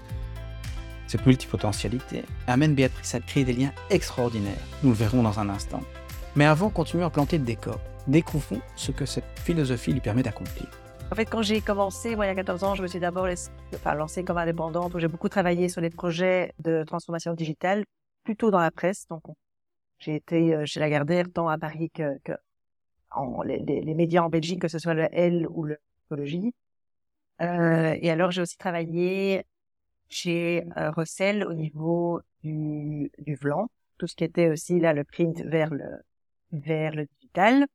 Cette 1.11 1.25
multipotentialité 1.25 2.23
amène 2.47 2.73
Béatrice 2.73 3.15
à 3.15 3.19
créer 3.19 3.43
des 3.43 3.51
liens 3.51 3.73
extraordinaires. 3.89 4.63
Nous 4.81 4.91
le 4.91 4.95
verrons 4.95 5.23
dans 5.23 5.41
un 5.41 5.49
instant. 5.49 5.81
Mais 6.37 6.45
avant, 6.45 6.69
continuons 6.69 7.05
à 7.05 7.09
planter 7.09 7.37
le 7.37 7.43
décor. 7.43 7.81
Découvrons 8.07 8.61
ce 8.77 8.93
que 8.93 9.05
cette 9.05 9.25
philosophie 9.37 9.91
lui 9.91 9.99
permet 9.99 10.23
d'accomplir. 10.23 10.69
En 11.11 11.15
fait, 11.15 11.25
quand 11.25 11.41
j'ai 11.41 11.59
commencé, 11.59 12.15
moi, 12.15 12.27
il 12.27 12.29
y 12.29 12.31
a 12.31 12.35
14 12.35 12.63
ans, 12.63 12.75
je 12.75 12.81
me 12.81 12.87
suis 12.87 13.01
d'abord 13.01 13.27
enfin, 13.75 13.93
lancée 13.93 14.23
comme 14.23 14.37
indépendante, 14.37 14.95
où 14.95 14.99
j'ai 14.99 15.09
beaucoup 15.09 15.27
travaillé 15.27 15.67
sur 15.67 15.81
des 15.81 15.89
projets 15.89 16.53
de 16.59 16.85
transformation 16.85 17.33
digitale, 17.33 17.83
plutôt 18.23 18.49
dans 18.49 18.61
la 18.61 18.71
presse. 18.71 19.05
Donc, 19.09 19.27
on- 19.27 19.35
j'ai 19.99 20.15
été 20.15 20.55
euh, 20.55 20.65
chez 20.65 20.79
Lagardère, 20.79 21.25
tant 21.33 21.49
à 21.49 21.57
Paris 21.57 21.89
que, 21.93 22.19
que 22.23 22.31
les, 23.43 23.95
médias 23.95 24.21
en 24.21 24.29
Belgique, 24.29 24.61
que 24.61 24.69
ce 24.69 24.79
soit 24.79 24.93
le 24.93 25.09
L 25.11 25.45
ou 25.49 25.65
le. 25.65 25.77
Euh, 27.41 27.97
et 27.99 28.09
alors, 28.09 28.31
j'ai 28.31 28.43
aussi 28.43 28.57
travaillé 28.57 29.43
chez 30.11 30.63
euh, 30.77 30.91
Rossel 30.91 31.43
au 31.45 31.53
niveau 31.53 32.21
du, 32.43 33.11
du 33.17 33.35
Vlan, 33.35 33.69
tout 33.97 34.07
ce 34.07 34.15
qui 34.15 34.23
était 34.23 34.49
aussi 34.49 34.79
là 34.79 34.93
le 34.93 35.03
print 35.03 35.41
vers 35.45 35.71
le 35.71 35.85
vers 36.51 36.93
le 36.93 37.07
digital. 37.19 37.65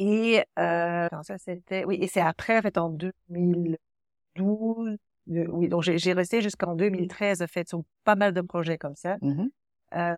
Et 0.00 0.44
euh, 0.58 1.08
ça 1.22 1.38
c'était 1.38 1.84
oui 1.84 1.98
et 2.00 2.06
c'est 2.06 2.20
après 2.20 2.56
en 2.58 2.62
fait 2.62 2.78
en 2.78 2.88
2012 2.88 3.78
euh, 5.30 5.46
oui 5.48 5.68
donc 5.68 5.82
j'ai 5.82 6.12
resté 6.12 6.40
jusqu'en 6.40 6.74
2013 6.76 7.42
en 7.42 7.46
fait 7.48 7.68
sur 7.68 7.82
pas 8.04 8.14
mal 8.14 8.32
de 8.32 8.40
projets 8.40 8.78
comme 8.78 8.94
ça 8.96 9.16
Mhm. 9.20 9.50
Euh, 9.94 10.14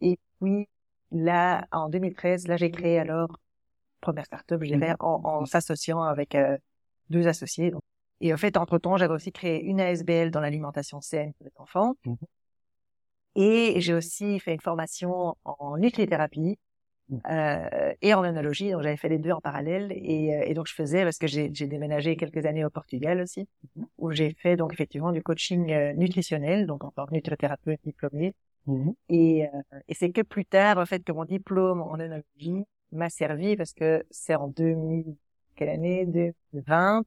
et 0.00 0.18
puis 0.40 0.68
là 1.10 1.66
en 1.72 1.88
2013 1.88 2.48
là 2.48 2.56
j'ai 2.56 2.70
créé 2.70 2.98
alors 2.98 3.38
première 4.00 4.26
startup 4.26 4.62
je 4.62 4.68
dirais 4.68 4.94
en, 5.00 5.20
en 5.24 5.44
s'associant 5.44 6.02
avec 6.02 6.34
euh, 6.34 6.56
deux 7.10 7.26
associés 7.28 7.70
donc. 7.70 7.82
Et 8.20 8.32
en 8.34 8.36
fait 8.36 8.56
entre 8.56 8.78
temps 8.78 8.96
j'avais 8.96 9.14
aussi 9.14 9.32
créé 9.32 9.62
une 9.62 9.80
ASBL 9.80 10.30
dans 10.30 10.40
l'alimentation 10.40 11.00
saine 11.00 11.32
pour 11.34 11.46
les 11.46 11.52
enfants 11.56 11.94
Mhm. 12.04 12.16
et 13.36 13.80
j'ai 13.80 13.94
aussi 13.94 14.40
fait 14.40 14.54
une 14.54 14.60
formation 14.60 15.36
en 15.44 15.76
nutrithérapie 15.78 16.58
Mhm. 17.10 17.20
euh, 17.30 17.94
et 18.02 18.12
en 18.12 18.22
œnologie. 18.22 18.70
Donc, 18.70 18.82
j'avais 18.82 18.98
fait 18.98 19.08
les 19.08 19.18
deux 19.18 19.30
en 19.30 19.40
parallèle. 19.40 19.92
Et, 19.92 20.34
euh, 20.34 20.42
et 20.44 20.52
donc, 20.52 20.66
je 20.66 20.74
faisais, 20.74 21.04
parce 21.04 21.16
que 21.16 21.26
j'ai 21.26 21.48
déménagé 21.48 22.16
quelques 22.16 22.44
années 22.44 22.66
au 22.66 22.70
Portugal 22.70 23.22
aussi, 23.22 23.48
où 23.96 24.10
j'ai 24.12 24.34
fait 24.34 24.56
donc 24.56 24.74
effectivement 24.74 25.10
du 25.10 25.22
coaching 25.22 25.72
euh, 25.72 25.94
nutritionnel, 25.94 26.66
donc 26.66 26.84
en 26.84 26.90
tant 26.90 27.06
que 27.06 27.14
nutrithérapeute 27.14 27.80
diplômé. 27.82 28.34
Mhm. 28.66 28.92
Et, 29.08 29.46
euh, 29.46 29.78
et 29.88 29.94
c'est 29.94 30.10
que 30.10 30.20
plus 30.20 30.44
tard, 30.44 30.76
en 30.76 30.84
fait, 30.84 31.02
que 31.02 31.12
mon 31.12 31.24
diplôme 31.24 31.80
en 31.80 31.94
œnologie 31.98 32.64
m'a 32.92 33.08
servi, 33.08 33.56
parce 33.56 33.72
que 33.72 34.04
c'est 34.10 34.34
en 34.34 34.48
2000, 34.48 35.16
quelle 35.56 35.70
année? 35.70 36.04
2020 36.04 37.04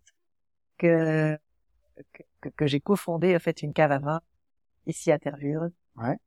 que, 0.81 1.38
que, 2.41 2.50
que, 2.50 2.67
j'ai 2.67 2.79
cofondé, 2.79 3.35
en 3.35 3.39
fait, 3.39 3.61
une 3.61 3.73
cave 3.73 3.91
à 3.91 4.00
vin 4.00 4.21
ici 4.88 5.11
à 5.11 5.19
Tervuren. 5.19 5.71
Ouais. 5.95 6.17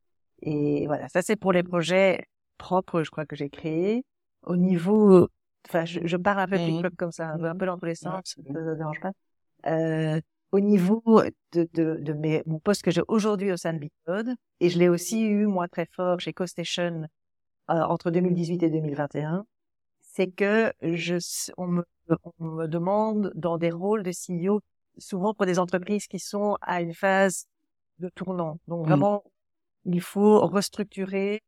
Et 0.42 0.87
voilà, 0.87 1.08
ça 1.08 1.23
c'est 1.23 1.37
pour 1.37 1.52
les 1.52 1.62
projets 1.62 2.26
propres, 2.58 3.02
je 3.02 3.11
crois 3.11 3.26
que 3.26 3.37
j'ai 3.37 3.50
créés. 3.50 4.04
Au 4.42 4.56
niveau, 4.56 5.28
enfin, 5.68 5.84
je, 5.84 6.00
je 6.04 6.16
pars 6.16 6.38
un 6.38 6.46
peu 6.46 6.56
Mhm. 6.58 6.66
tic-toc 6.66 6.96
comme 6.96 7.12
ça, 7.12 7.30
un 7.30 7.38
peu, 7.38 7.46
un 7.46 7.56
peu 7.56 7.66
dans 7.66 7.78
tous 7.78 7.87
les 7.87 7.94
sens, 7.94 8.20
ça 8.25 8.42
ne 8.61 8.75
dérange 8.75 9.00
pas. 9.00 9.12
Euh, 9.66 10.20
au 10.52 10.61
niveau 10.61 11.02
de, 11.52 11.68
de, 11.75 11.96
de 12.00 12.12
mes, 12.12 12.42
mon 12.46 12.61
poste 12.61 12.82
que 12.82 12.90
j'ai 12.90 13.02
aujourd'hui 13.08 13.50
au 13.50 13.56
sein 13.56 13.73
de 13.73 13.78
Bitcode, 13.78 14.34
et 14.61 14.68
je 14.70 14.78
l'ai 14.78 14.88
aussi 14.88 15.23
eu, 15.25 15.46
moi, 15.46 15.66
très 15.68 15.87
fort 15.87 16.20
chez 16.20 16.32
CoStation 16.32 17.06
euh, 17.70 17.82
entre 17.82 18.11
2018 18.11 18.62
et 18.62 18.70
2021, 18.70 19.46
c'est 20.02 20.28
que 20.28 20.73
je, 20.82 21.16
on 21.56 21.66
me, 21.66 21.84
on 22.38 22.44
me 22.44 22.66
demande 22.66 23.32
dans 23.34 23.58
des 23.58 23.70
rôles 23.70 24.02
de 24.02 24.11
CEO, 24.12 24.61
souvent 24.99 25.34
pour 25.34 25.46
des 25.46 25.58
entreprises 25.58 26.06
qui 26.06 26.18
sont 26.18 26.56
à 26.61 26.80
une 26.80 26.94
phase 26.94 27.46
de 27.99 28.08
tournant. 28.08 28.58
Donc 28.68 28.84
Mm. 28.84 28.88
vraiment, 28.88 29.25
il 29.84 30.00
faut 30.00 30.40
restructurer, 30.46 31.42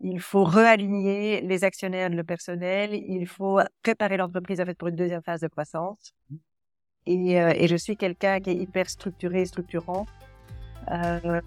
il 0.00 0.20
faut 0.20 0.44
réaligner 0.44 1.40
les 1.42 1.64
actionnaires, 1.64 2.08
le 2.08 2.24
personnel, 2.24 2.94
il 2.94 3.26
faut 3.26 3.60
préparer 3.82 4.16
l'entreprise 4.16 4.60
en 4.60 4.64
fait 4.64 4.76
pour 4.76 4.88
une 4.88 4.96
deuxième 4.96 5.22
phase 5.22 5.40
de 5.40 5.48
croissance. 5.48 6.12
Et, 7.06 7.40
euh, 7.40 7.52
et 7.54 7.66
je 7.68 7.76
suis 7.76 7.96
quelqu'un 7.96 8.40
qui 8.40 8.50
est 8.50 8.54
hyper 8.56 8.88
structuré, 8.88 9.44
structurant, 9.46 10.06
euh, 10.90 11.40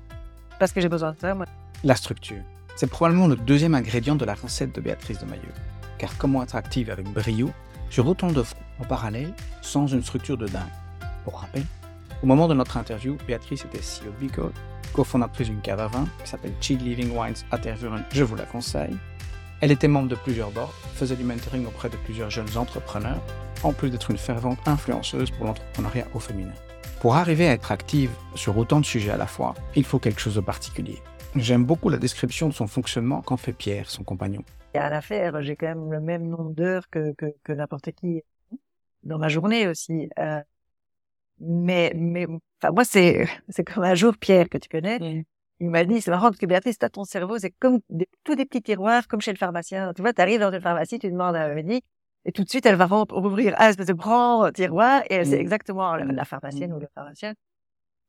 parce 0.59 0.71
que 0.71 0.81
j'ai 0.81 0.89
besoin 0.89 1.13
de 1.13 1.19
ça. 1.19 1.33
Moi. 1.35 1.45
La 1.83 1.95
structure. 1.95 2.41
C'est 2.75 2.89
probablement 2.89 3.27
le 3.27 3.35
deuxième 3.35 3.75
ingrédient 3.75 4.15
de 4.15 4.25
la 4.25 4.33
recette 4.33 4.73
de 4.73 4.81
Béatrice 4.81 5.19
de 5.19 5.25
Maillot. 5.25 5.41
Car 5.99 6.17
comment 6.17 6.41
être 6.43 6.55
active 6.55 6.89
avec 6.89 7.07
brio 7.07 7.49
sur 7.93 8.07
autant 8.07 8.31
de 8.31 8.41
fronts 8.41 8.57
en 8.79 8.85
parallèle 8.85 9.31
sans 9.61 9.85
une 9.85 10.01
structure 10.01 10.35
de 10.35 10.47
dingue 10.47 10.63
Pour 11.25 11.39
rappel, 11.39 11.63
au 12.23 12.25
moment 12.25 12.47
de 12.47 12.55
notre 12.55 12.77
interview, 12.77 13.19
Béatrice 13.27 13.65
était 13.65 13.77
CEO 13.77 14.09
de 14.09 14.19
Bicode, 14.19 14.55
cofondatrice 14.93 15.49
d'une 15.49 15.61
cave 15.61 15.79
à 15.79 15.85
vin 15.85 16.07
qui 16.23 16.27
s'appelle 16.27 16.53
Chill 16.59 16.79
Living 16.79 17.15
Wines 17.15 17.35
à 17.51 17.57
je 18.11 18.23
vous 18.23 18.35
la 18.35 18.45
conseille. 18.45 18.97
Elle 19.61 19.71
était 19.71 19.87
membre 19.87 20.07
de 20.07 20.15
plusieurs 20.15 20.49
boards, 20.49 20.73
faisait 20.95 21.15
du 21.15 21.23
mentoring 21.23 21.67
auprès 21.67 21.89
de 21.89 21.97
plusieurs 21.97 22.31
jeunes 22.31 22.57
entrepreneurs, 22.57 23.21
en 23.61 23.73
plus 23.73 23.91
d'être 23.91 24.09
une 24.09 24.17
fervente 24.17 24.67
influenceuse 24.67 25.29
pour 25.29 25.45
l'entrepreneuriat 25.45 26.07
au 26.15 26.19
féminin. 26.19 26.53
Pour 26.99 27.15
arriver 27.15 27.47
à 27.47 27.51
être 27.51 27.71
active 27.71 28.09
sur 28.33 28.57
autant 28.57 28.79
de 28.79 28.85
sujets 28.85 29.11
à 29.11 29.17
la 29.17 29.27
fois, 29.27 29.53
il 29.75 29.83
faut 29.83 29.99
quelque 29.99 30.19
chose 30.19 30.35
de 30.35 30.41
particulier. 30.41 30.97
J'aime 31.35 31.65
beaucoup 31.65 31.89
la 31.89 31.97
description 31.97 32.47
de 32.47 32.53
son 32.53 32.67
fonctionnement 32.67 33.21
qu'en 33.21 33.37
fait 33.37 33.53
Pierre, 33.53 33.89
son 33.89 34.03
compagnon. 34.03 34.43
Et 34.75 34.77
à 34.77 34.89
l'affaire, 34.89 35.41
j'ai 35.41 35.55
quand 35.55 35.67
même 35.67 35.91
le 35.91 35.99
même 35.99 36.27
nombre 36.27 36.53
d'heures 36.53 36.89
que, 36.89 37.13
que, 37.13 37.33
que 37.43 37.53
n'importe 37.53 37.91
qui 37.91 38.21
dans 39.03 39.17
ma 39.17 39.29
journée 39.29 39.67
aussi. 39.67 40.09
Euh, 40.19 40.41
mais, 41.39 41.91
mais, 41.95 42.25
enfin, 42.25 42.71
moi, 42.71 42.85
c'est, 42.85 43.25
c'est 43.49 43.63
comme 43.63 43.83
un 43.83 43.95
jour, 43.95 44.17
Pierre, 44.17 44.49
que 44.49 44.57
tu 44.57 44.69
connais. 44.69 45.25
Il 45.59 45.69
m'a 45.69 45.85
dit, 45.85 46.01
c'est 46.01 46.11
marrant 46.11 46.27
parce 46.27 46.37
que 46.37 46.45
Béatrice, 46.45 46.77
toi, 46.77 46.89
ton 46.89 47.03
cerveau, 47.03 47.37
c'est 47.37 47.51
comme 47.51 47.79
des, 47.89 48.07
tous 48.23 48.35
des 48.35 48.45
petits 48.45 48.61
tiroirs, 48.61 49.07
comme 49.07 49.21
chez 49.21 49.31
le 49.31 49.37
pharmacien. 49.37 49.93
Tu 49.93 50.01
vois, 50.01 50.13
tu 50.13 50.21
arrives 50.21 50.39
dans 50.39 50.51
une 50.51 50.61
pharmacie, 50.61 50.99
tu 50.99 51.09
demandes 51.09 51.35
à 51.35 51.43
Amélie, 51.43 51.81
et 52.25 52.31
tout 52.31 52.43
de 52.43 52.49
suite, 52.49 52.65
elle 52.65 52.75
va 52.75 52.87
ouvrir 53.11 53.55
un 53.59 53.69
espèce 53.69 53.87
de 53.87 53.93
grand 53.93 54.51
tiroir, 54.51 55.03
et 55.09 55.15
elle 55.15 55.27
sait 55.27 55.39
exactement 55.39 55.95
la 55.95 56.25
pharmacienne 56.25 56.73
ou 56.73 56.79
le 56.79 56.87
pharmacien. 56.93 57.33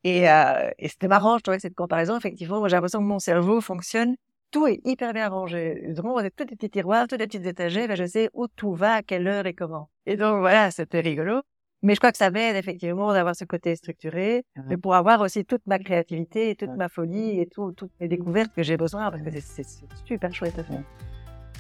Et, 0.04 0.30
euh, 0.30 0.70
et 0.78 0.88
c'était 0.88 1.08
marrant, 1.08 1.38
je 1.38 1.42
trouvais 1.42 1.58
cette 1.58 1.74
comparaison. 1.74 2.16
Effectivement, 2.16 2.58
moi, 2.58 2.68
j'ai 2.68 2.76
l'impression 2.76 3.00
que 3.00 3.04
mon 3.04 3.18
cerveau 3.18 3.60
fonctionne. 3.60 4.14
Tout 4.50 4.66
est 4.68 4.80
hyper 4.84 5.12
bien 5.12 5.28
rangé. 5.28 5.82
Vraiment, 5.94 6.14
on 6.14 6.18
a 6.18 6.30
tous 6.30 6.44
des 6.44 6.54
petits 6.54 6.70
tiroirs, 6.70 7.08
toutes 7.08 7.18
des 7.18 7.26
petites 7.26 7.46
étagères, 7.46 7.96
je 7.96 8.04
sais 8.04 8.30
où 8.34 8.46
tout 8.46 8.74
va, 8.74 8.94
à 8.96 9.02
quelle 9.02 9.26
heure 9.26 9.46
et 9.46 9.54
comment. 9.54 9.90
Et 10.06 10.16
donc, 10.16 10.38
voilà, 10.38 10.70
c'était 10.70 11.00
rigolo. 11.00 11.40
Mais 11.82 11.94
je 11.94 12.00
crois 12.00 12.12
que 12.12 12.18
ça 12.18 12.30
m'aide 12.30 12.56
effectivement 12.56 13.12
d'avoir 13.12 13.36
ce 13.36 13.44
côté 13.44 13.76
structuré, 13.76 14.44
mais 14.68 14.78
pour 14.78 14.94
avoir 14.94 15.20
aussi 15.20 15.44
toute 15.44 15.60
ma 15.66 15.78
créativité 15.78 16.48
et 16.48 16.56
toute 16.56 16.70
ma 16.70 16.88
folie 16.88 17.40
et 17.40 17.46
tout, 17.46 17.72
toutes 17.72 17.92
mes 18.00 18.08
découvertes 18.08 18.54
que 18.54 18.62
j'ai 18.62 18.78
besoin, 18.78 19.10
parce 19.10 19.22
que 19.22 19.28
c'est 19.40 19.66
super 20.06 20.32
chouette 20.34 20.58
à 20.58 20.64
faire. 20.64 20.82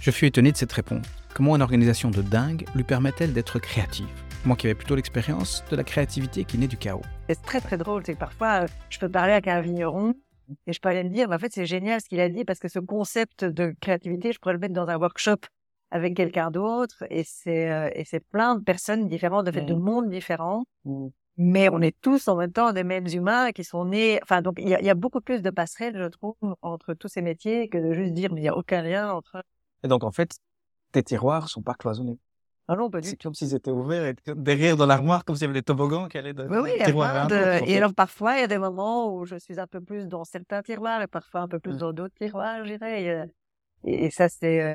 Je 0.00 0.10
suis 0.10 0.26
étonné 0.26 0.50
de 0.50 0.56
cette 0.56 0.72
réponse. 0.72 1.04
Comment 1.34 1.56
une 1.56 1.62
organisation 1.62 2.10
de 2.10 2.22
dingue 2.22 2.64
lui 2.74 2.84
permet-elle 2.84 3.34
d'être 3.34 3.58
créative? 3.58 4.06
Moi 4.46 4.56
qui 4.56 4.66
avais 4.66 4.74
plutôt 4.74 4.94
l'expérience 4.94 5.64
de 5.70 5.76
la 5.76 5.84
créativité 5.84 6.44
qui 6.44 6.58
naît 6.58 6.66
du 6.66 6.76
chaos. 6.76 7.00
C'est 7.28 7.40
très 7.40 7.62
très 7.62 7.78
drôle, 7.78 8.02
c'est 8.04 8.12
que 8.12 8.18
parfois 8.18 8.64
euh, 8.64 8.66
je 8.90 8.98
peux 8.98 9.08
parler 9.08 9.32
avec 9.32 9.48
un 9.48 9.62
vigneron 9.62 10.14
et 10.66 10.74
je 10.74 10.80
peux 10.80 10.90
aller 10.90 11.02
me 11.02 11.08
dire, 11.08 11.28
mais 11.30 11.36
en 11.36 11.38
fait 11.38 11.50
c'est 11.50 11.64
génial 11.64 12.02
ce 12.02 12.10
qu'il 12.10 12.20
a 12.20 12.28
dit 12.28 12.44
parce 12.44 12.58
que 12.58 12.68
ce 12.68 12.78
concept 12.78 13.42
de 13.42 13.74
créativité, 13.80 14.32
je 14.32 14.38
pourrais 14.38 14.52
le 14.52 14.58
mettre 14.58 14.74
dans 14.74 14.86
un 14.88 14.98
workshop 14.98 15.38
avec 15.90 16.14
quelqu'un 16.14 16.50
d'autre 16.50 17.04
et 17.08 17.24
c'est 17.24 17.70
euh, 17.70 17.88
et 17.94 18.04
c'est 18.04 18.20
plein 18.20 18.56
de 18.56 18.62
personnes 18.62 19.08
différentes, 19.08 19.46
de 19.46 19.52
fait 19.52 19.62
de 19.62 19.72
mondes 19.72 20.10
différents. 20.10 20.64
Mmh. 20.84 21.06
Mais 21.38 21.70
on 21.70 21.80
est 21.80 21.98
tous 22.02 22.28
en 22.28 22.36
même 22.36 22.52
temps 22.52 22.72
des 22.72 22.84
mêmes 22.84 23.08
humains 23.08 23.50
qui 23.52 23.64
sont 23.64 23.86
nés. 23.86 24.20
Enfin, 24.22 24.42
donc 24.42 24.56
il 24.58 24.68
y 24.68 24.74
a, 24.74 24.82
y 24.82 24.90
a, 24.90 24.94
beaucoup 24.94 25.22
plus 25.22 25.40
de 25.40 25.50
passerelles, 25.50 25.96
je 25.96 26.08
trouve, 26.08 26.36
entre 26.60 26.92
tous 26.92 27.08
ces 27.08 27.22
métiers 27.22 27.68
que 27.70 27.78
de 27.78 27.94
juste 27.94 28.12
dire 28.12 28.30
mais 28.30 28.42
il 28.42 28.44
y 28.44 28.48
a 28.48 28.56
aucun 28.56 28.82
lien 28.82 29.10
entre. 29.10 29.42
Et 29.82 29.88
donc 29.88 30.04
en 30.04 30.12
fait, 30.12 30.36
tes 30.92 31.02
tiroirs 31.02 31.48
sont 31.48 31.62
pas 31.62 31.74
cloisonnés. 31.74 32.18
Ah 32.66 32.76
non, 32.76 32.88
pas 32.88 33.00
du 33.00 33.10
tout. 33.10 33.16
comme 33.22 33.34
s'ils 33.34 33.54
étaient 33.54 33.70
ouverts 33.70 34.06
et 34.06 34.14
derrière 34.34 34.76
dans 34.76 34.86
l'armoire, 34.86 35.24
comme 35.24 35.36
s'il 35.36 35.42
y 35.42 35.50
avait 35.50 35.60
des 35.60 35.62
toboggans 35.62 36.08
qui 36.08 36.16
allaient 36.16 36.32
de 36.32 36.44
oui, 36.44 36.58
oui, 36.62 36.70
tiroir 36.84 37.14
à 37.14 37.26
de... 37.26 37.68
Et 37.68 37.76
alors 37.76 37.92
parfois, 37.92 38.36
il 38.36 38.40
y 38.40 38.44
a 38.44 38.46
des 38.46 38.58
moments 38.58 39.14
où 39.14 39.26
je 39.26 39.36
suis 39.36 39.60
un 39.60 39.66
peu 39.66 39.80
plus 39.80 40.08
dans 40.08 40.24
certains 40.24 40.62
tiroirs 40.62 41.02
et 41.02 41.06
parfois 41.06 41.42
un 41.42 41.48
peu 41.48 41.58
plus 41.58 41.74
mmh. 41.74 41.78
dans 41.78 41.92
d'autres 41.92 42.14
tiroirs, 42.14 42.64
je 42.64 42.72
dirais. 42.72 43.28
Et, 43.84 44.06
et 44.06 44.10
ça, 44.10 44.30
c'est 44.30 44.62
euh, 44.62 44.74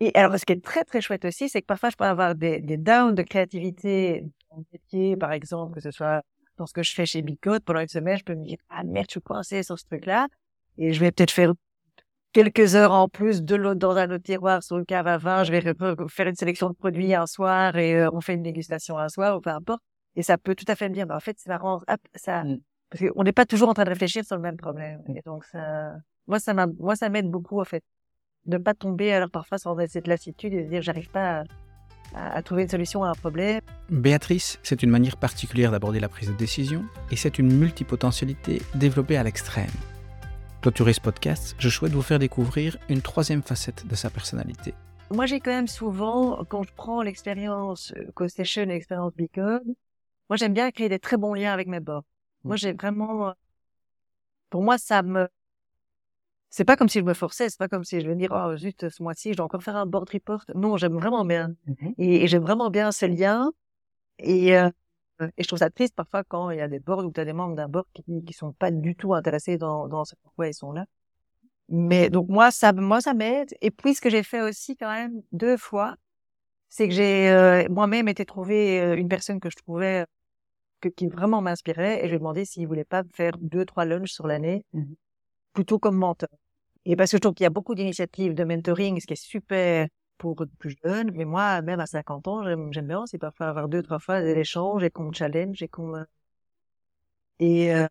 et 0.00 0.14
alors, 0.14 0.38
ce 0.38 0.44
qui 0.44 0.52
est 0.52 0.64
très, 0.64 0.84
très 0.84 1.00
chouette 1.00 1.24
aussi, 1.24 1.48
c'est 1.48 1.60
que 1.60 1.66
parfois, 1.66 1.90
je 1.90 1.96
peux 1.96 2.04
avoir 2.04 2.34
des, 2.34 2.60
des 2.60 2.76
downs 2.76 3.14
de 3.14 3.22
créativité 3.22 4.24
dans 4.50 4.62
métier, 4.72 5.16
par 5.16 5.32
exemple, 5.32 5.74
que 5.74 5.80
ce 5.80 5.90
soit 5.90 6.22
dans 6.56 6.66
ce 6.66 6.72
que 6.72 6.82
je 6.82 6.94
fais 6.94 7.06
chez 7.06 7.22
Bicode. 7.22 7.64
Pendant 7.64 7.80
une 7.80 7.88
semaine, 7.88 8.16
je 8.16 8.24
peux 8.24 8.34
me 8.34 8.44
dire, 8.44 8.58
ah 8.70 8.84
merde, 8.84 9.06
je 9.08 9.14
suis 9.14 9.20
coincé 9.20 9.62
sur 9.62 9.78
ce 9.78 9.84
truc-là. 9.86 10.28
Et 10.76 10.92
je 10.92 11.00
vais 11.00 11.10
peut-être 11.10 11.32
faire 11.32 11.52
quelques 12.32 12.74
heures 12.74 12.92
en 12.92 13.08
plus 13.08 13.42
de 13.42 13.56
l'autre 13.56 13.78
dans 13.78 13.96
un 13.96 14.10
autre 14.10 14.24
tiroir 14.24 14.62
sur 14.62 14.78
une 14.78 14.86
cave 14.86 15.06
à 15.06 15.18
vin. 15.18 15.44
Je 15.44 15.52
vais 15.52 15.60
faire 16.08 16.26
une 16.26 16.34
sélection 16.34 16.68
de 16.70 16.74
produits 16.74 17.14
un 17.14 17.26
soir 17.26 17.76
et 17.76 17.96
euh, 17.96 18.10
on 18.12 18.20
fait 18.20 18.34
une 18.34 18.42
dégustation 18.42 18.98
un 18.98 19.08
soir 19.08 19.36
ou 19.36 19.40
peu 19.40 19.50
importe. 19.50 19.82
Et 20.16 20.22
ça 20.22 20.38
peut 20.38 20.54
tout 20.54 20.64
à 20.68 20.74
fait 20.74 20.88
me 20.88 20.94
dire, 20.94 21.06
bah, 21.06 21.16
en 21.16 21.20
fait, 21.20 21.36
c'est 21.38 21.48
marrant. 21.48 21.80
ça, 22.14 22.44
mmh. 22.44 22.58
parce 22.90 23.04
qu'on 23.04 23.22
n'est 23.22 23.32
pas 23.32 23.46
toujours 23.46 23.68
en 23.68 23.74
train 23.74 23.84
de 23.84 23.90
réfléchir 23.90 24.24
sur 24.24 24.36
le 24.36 24.42
même 24.42 24.56
problème. 24.56 25.02
Mmh. 25.06 25.16
Et 25.16 25.22
donc, 25.24 25.44
ça, 25.44 25.92
moi, 26.26 26.38
ça 26.40 26.54
moi, 26.54 26.96
ça 26.96 27.08
m'aide 27.08 27.30
beaucoup, 27.30 27.60
en 27.60 27.64
fait 27.64 27.84
de 28.48 28.56
ne 28.56 28.62
pas 28.62 28.74
tomber 28.74 29.12
alors 29.12 29.30
parfois 29.30 29.58
dans 29.58 29.76
cette 29.86 30.06
lassitude 30.06 30.54
et 30.54 30.64
de 30.64 30.68
dire 30.68 30.82
j'arrive 30.82 31.10
pas 31.10 31.44
à, 32.14 32.42
trouver 32.42 32.62
une 32.62 32.68
solution 32.68 33.04
à 33.04 33.10
un 33.10 33.14
problème. 33.14 33.60
Béatrice, 33.90 34.58
c'est 34.62 34.82
une 34.82 34.90
manière 34.90 35.18
particulière 35.18 35.70
d'aborder 35.70 36.00
la 36.00 36.08
prise 36.08 36.28
de 36.28 36.34
décision 36.34 36.84
et 37.10 37.16
c'est 37.16 37.38
une 37.38 37.52
multipotentialité 37.52 38.62
développée 38.74 39.18
à 39.18 39.22
l'extrême. 39.22 39.66
Clôturer 40.60 40.92
ce 40.92 41.00
podcast, 41.00 41.54
je 41.60 41.68
souhaite 41.68 41.92
vous 41.92 42.02
faire 42.02 42.18
découvrir 42.18 42.78
une 42.88 43.00
troisième 43.00 43.42
facette 43.42 43.86
de 43.86 43.94
sa 43.94 44.10
personnalité. 44.10 44.74
Moi, 45.12 45.24
j'ai 45.26 45.38
quand 45.38 45.52
même 45.52 45.68
souvent, 45.68 46.44
quand 46.48 46.64
je 46.64 46.72
prends 46.74 47.00
l'expérience 47.00 47.92
euh, 47.96 48.10
Co-Station 48.14 48.62
et 48.62 48.66
l'expérience 48.66 49.14
Beacon, 49.14 49.60
moi, 50.28 50.36
j'aime 50.36 50.54
bien 50.54 50.72
créer 50.72 50.88
des 50.88 50.98
très 50.98 51.16
bons 51.16 51.32
liens 51.32 51.52
avec 51.52 51.68
mes 51.68 51.78
bords. 51.78 52.02
Moi, 52.42 52.56
j'ai 52.56 52.72
vraiment, 52.72 53.34
pour 54.50 54.64
moi, 54.64 54.78
ça 54.78 55.02
me, 55.02 55.28
c'est 56.50 56.64
pas 56.64 56.74
comme 56.74 56.88
si 56.88 56.98
je 56.98 57.04
me 57.04 57.14
forçais, 57.14 57.48
c'est 57.48 57.58
pas 57.58 57.68
comme 57.68 57.84
si 57.84 58.00
je 58.00 58.08
vais 58.08 58.16
dire, 58.16 58.32
oh, 58.32 58.56
zut, 58.56 58.88
ce 58.88 59.00
mois-ci, 59.00 59.32
je 59.32 59.36
dois 59.36 59.46
encore 59.46 59.62
faire 59.62 59.76
un 59.76 59.86
board 59.86 60.10
report. 60.10 60.44
Non, 60.56 60.76
j'aime 60.76 60.94
vraiment 60.94 61.24
bien. 61.24 61.54
Mmh 61.66 61.90
et, 61.98 62.26
j'aime 62.26 62.42
vraiment 62.42 62.68
bien 62.68 62.90
ce 62.90 63.06
lien. 63.06 63.52
Et, 64.18 64.56
euh, 64.56 64.70
et 65.20 65.42
je 65.42 65.48
trouve 65.48 65.58
ça 65.58 65.70
triste 65.70 65.94
parfois 65.94 66.24
quand 66.24 66.50
il 66.50 66.58
y 66.58 66.60
a 66.60 66.68
des 66.68 66.78
boards 66.78 67.04
ou 67.04 67.10
tu 67.12 67.20
as 67.20 67.24
des 67.24 67.32
membres 67.32 67.56
d'un 67.56 67.68
board 67.68 67.86
qui, 67.92 68.02
qui 68.24 68.32
sont 68.32 68.52
pas 68.52 68.70
du 68.70 68.94
tout 68.96 69.14
intéressés 69.14 69.58
dans, 69.58 69.88
dans 69.88 70.04
ce 70.04 70.14
pourquoi 70.22 70.48
ils 70.48 70.54
sont 70.54 70.72
là. 70.72 70.84
Mais 71.68 72.10
donc 72.10 72.28
moi, 72.28 72.50
ça, 72.50 72.72
moi, 72.72 73.00
ça 73.00 73.14
m'aide. 73.14 73.54
Et 73.60 73.70
puis, 73.70 73.94
ce 73.94 74.00
que 74.00 74.10
j'ai 74.10 74.22
fait 74.22 74.40
aussi 74.40 74.76
quand 74.76 74.90
même 74.90 75.22
deux 75.32 75.56
fois, 75.56 75.96
c'est 76.70 76.88
que 76.88 76.94
j'ai 76.94 77.28
euh, 77.30 77.66
moi-même 77.70 78.08
été 78.08 78.24
trouver 78.24 78.80
euh, 78.80 78.96
une 78.96 79.08
personne 79.08 79.40
que 79.40 79.50
je 79.50 79.56
trouvais 79.56 80.06
que, 80.80 80.88
qui 80.88 81.08
vraiment 81.08 81.42
m'inspirait 81.42 82.00
et 82.00 82.04
je 82.04 82.08
lui 82.08 82.16
ai 82.16 82.18
demandé 82.18 82.44
s'il 82.44 82.66
voulait 82.66 82.84
pas 82.84 83.02
faire 83.14 83.32
deux, 83.40 83.64
trois 83.64 83.84
lunchs 83.84 84.12
sur 84.12 84.26
l'année. 84.26 84.64
Mmh 84.72 84.84
plutôt 85.58 85.80
comme 85.80 85.96
mentor. 85.96 86.28
Et 86.84 86.94
parce 86.94 87.10
que 87.10 87.16
je 87.16 87.20
trouve 87.20 87.34
qu'il 87.34 87.42
y 87.44 87.46
a 87.46 87.50
beaucoup 87.50 87.74
d'initiatives 87.74 88.32
de 88.34 88.44
mentoring, 88.44 89.00
ce 89.00 89.06
qui 89.06 89.14
est 89.14 89.16
super 89.16 89.88
pour 90.18 90.44
plus 90.58 90.76
jeunes, 90.84 91.10
mais 91.14 91.24
moi, 91.24 91.62
même 91.62 91.80
à 91.80 91.86
50 91.86 92.28
ans, 92.28 92.44
j'aime 92.72 92.86
bien 92.86 93.06
c'est 93.06 93.18
parfois 93.18 93.48
avoir 93.48 93.68
deux, 93.68 93.82
trois 93.82 93.98
fois 93.98 94.20
des 94.20 94.32
échanges 94.38 94.84
et 94.84 94.90
qu'on 94.90 95.12
challenge 95.12 95.62
et 95.62 95.68
qu'on... 95.68 96.04
Et, 97.40 97.74
euh, 97.74 97.86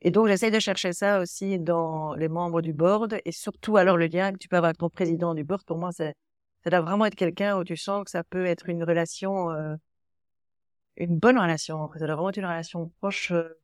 et 0.00 0.10
donc, 0.10 0.28
j'essaye 0.28 0.50
de 0.50 0.58
chercher 0.60 0.92
ça 0.92 1.20
aussi 1.20 1.58
dans 1.58 2.14
les 2.14 2.28
membres 2.28 2.60
du 2.62 2.72
board 2.72 3.18
et 3.24 3.32
surtout, 3.32 3.76
alors, 3.76 3.96
le 3.96 4.06
lien 4.06 4.32
que 4.32 4.38
tu 4.38 4.48
peux 4.48 4.56
avoir 4.56 4.70
avec 4.70 4.78
ton 4.78 4.90
président 4.90 5.34
du 5.34 5.44
board, 5.44 5.64
pour 5.64 5.78
moi, 5.78 5.90
c'est, 5.92 6.14
ça 6.64 6.70
doit 6.70 6.80
vraiment 6.80 7.06
être 7.06 7.14
quelqu'un 7.16 7.58
où 7.58 7.64
tu 7.64 7.76
sens 7.76 8.04
que 8.04 8.10
ça 8.10 8.24
peut 8.24 8.46
être 8.46 8.68
une 8.68 8.84
relation, 8.84 9.50
euh, 9.50 9.74
une 10.96 11.18
bonne 11.18 11.38
relation. 11.38 11.90
Ça 11.94 12.06
doit 12.06 12.14
vraiment 12.14 12.30
être 12.30 12.38
une 12.38 12.46
relation 12.46 12.92
proche, 13.00 13.32
euh, 13.32 13.58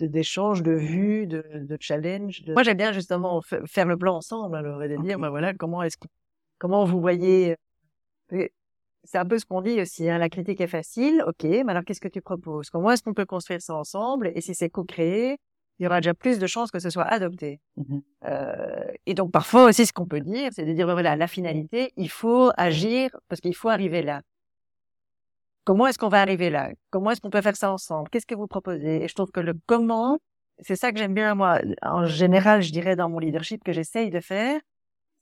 d'échanges, 0.00 0.62
de, 0.62 0.72
vues, 0.72 1.26
de, 1.26 1.44
de 1.54 1.76
challenge. 1.78 2.42
Moi, 2.48 2.62
j'aime 2.62 2.76
bien 2.76 2.92
justement 2.92 3.40
faire 3.66 3.86
le 3.86 3.96
plan 3.96 4.16
ensemble, 4.16 4.56
alors, 4.56 4.82
et 4.82 4.88
de 4.88 4.96
dire, 4.96 5.18
ben 5.18 5.28
voilà, 5.28 5.52
comment 5.54 5.82
est-ce 5.82 5.96
que, 5.96 6.08
comment 6.60 6.84
vous 6.84 7.00
voyez, 7.00 7.56
euh, 8.32 8.46
c'est 9.02 9.18
un 9.18 9.26
peu 9.26 9.38
ce 9.38 9.46
qu'on 9.46 9.62
dit 9.62 9.80
aussi, 9.80 10.08
hein, 10.08 10.18
la 10.18 10.28
critique 10.28 10.60
est 10.60 10.68
facile, 10.68 11.24
ok, 11.26 11.42
mais 11.42 11.70
alors 11.70 11.84
qu'est-ce 11.84 12.00
que 12.00 12.08
tu 12.08 12.20
proposes? 12.20 12.70
Comment 12.70 12.92
est-ce 12.92 13.02
qu'on 13.02 13.14
peut 13.14 13.26
construire 13.26 13.60
ça 13.60 13.74
ensemble? 13.74 14.30
Et 14.36 14.40
si 14.40 14.54
c'est 14.54 14.70
co-créé, 14.70 15.38
il 15.78 15.84
y 15.84 15.86
aura 15.86 16.00
déjà 16.00 16.12
plus 16.14 16.38
de 16.38 16.46
chances 16.46 16.70
que 16.70 16.78
ce 16.78 16.90
soit 16.90 17.04
adopté. 17.04 17.58
Mmh 17.76 17.98
euh, 18.26 18.84
et 19.06 19.14
donc 19.14 19.32
parfois 19.32 19.64
aussi, 19.64 19.86
ce 19.86 19.94
qu'on 19.94 20.06
peut 20.06 20.20
dire, 20.20 20.50
c'est 20.52 20.66
de 20.66 20.72
dire, 20.74 20.86
ben 20.86 20.92
voilà, 20.92 21.16
la 21.16 21.26
finalité, 21.26 21.90
il 21.96 22.10
faut 22.10 22.50
agir 22.58 23.10
parce 23.28 23.40
qu'il 23.40 23.56
faut 23.56 23.70
arriver 23.70 24.02
là. 24.02 24.20
Comment 25.64 25.86
est-ce 25.86 25.98
qu'on 25.98 26.08
va 26.08 26.20
arriver 26.20 26.50
là? 26.50 26.70
Comment 26.90 27.10
est-ce 27.10 27.22
qu'on 27.22 27.30
peut 27.30 27.40
faire 27.40 27.56
ça 27.56 27.72
ensemble? 27.72 28.10
Qu'est-ce 28.10 28.26
que 28.26 28.34
vous 28.34 28.46
proposez? 28.46 29.02
Et 29.04 29.08
je 29.08 29.14
trouve 29.14 29.30
que 29.30 29.40
le 29.40 29.54
comment, 29.66 30.18
c'est 30.58 30.76
ça 30.76 30.92
que 30.92 30.98
j'aime 30.98 31.14
bien 31.14 31.34
moi. 31.34 31.60
En 31.80 32.04
général, 32.04 32.60
je 32.60 32.72
dirais 32.72 32.94
dans 32.96 33.08
mon 33.08 33.18
leadership 33.18 33.64
que 33.64 33.72
j'essaye 33.72 34.10
de 34.10 34.20
faire, 34.20 34.60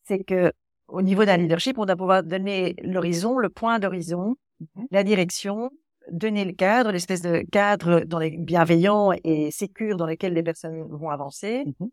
c'est 0.05 0.25
que 0.25 0.53
au 0.89 1.03
niveau 1.03 1.25
d'un 1.25 1.37
leadership, 1.37 1.79
on 1.79 1.87
doit 1.87 1.97
pouvoir 1.97 2.23
donner 2.23 2.75
l'horizon, 2.83 3.39
le 3.39 3.49
point 3.49 3.79
d'horizon, 3.79 4.37
mmh 4.61 4.85
la 4.91 5.05
direction, 5.05 5.71
donner 6.11 6.45
le 6.45 6.53
cadre, 6.53 6.91
l'espèce 6.91 7.23
de 7.23 7.45
cadre 7.53 8.01
dans 8.01 8.19
les 8.19 8.31
bienveillants 8.31 9.13
et 9.23 9.51
sécure 9.51 9.97
dans 9.97 10.07
lesquels 10.07 10.33
les 10.33 10.43
personnes 10.43 10.83
vont 10.83 11.11
avancer. 11.11 11.65
Mmh 11.67 11.87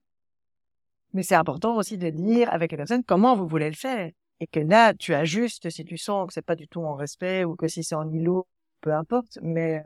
Mais 1.14 1.24
c'est 1.24 1.36
important 1.36 1.76
aussi 1.76 1.98
de 1.98 2.10
dire 2.10 2.52
avec 2.52 2.72
les 2.72 2.78
personnes 2.78 3.04
comment 3.04 3.36
vous 3.36 3.48
voulez 3.48 3.70
le 3.70 3.76
faire 3.76 4.10
et 4.40 4.48
que 4.48 4.60
là, 4.60 4.94
tu 4.94 5.14
ajustes 5.14 5.70
si 5.70 5.86
tu 5.86 5.98
sens 5.98 6.28
que 6.28 6.34
c'est 6.34 6.42
pas 6.42 6.56
du 6.56 6.68
tout 6.68 6.82
en 6.82 6.96
respect 6.96 7.44
ou 7.44 7.56
que 7.56 7.68
si 7.68 7.84
c'est 7.84 7.96
en 7.96 8.10
îlot, 8.10 8.48
peu 8.82 8.94
importe, 8.94 9.40
mais, 9.42 9.84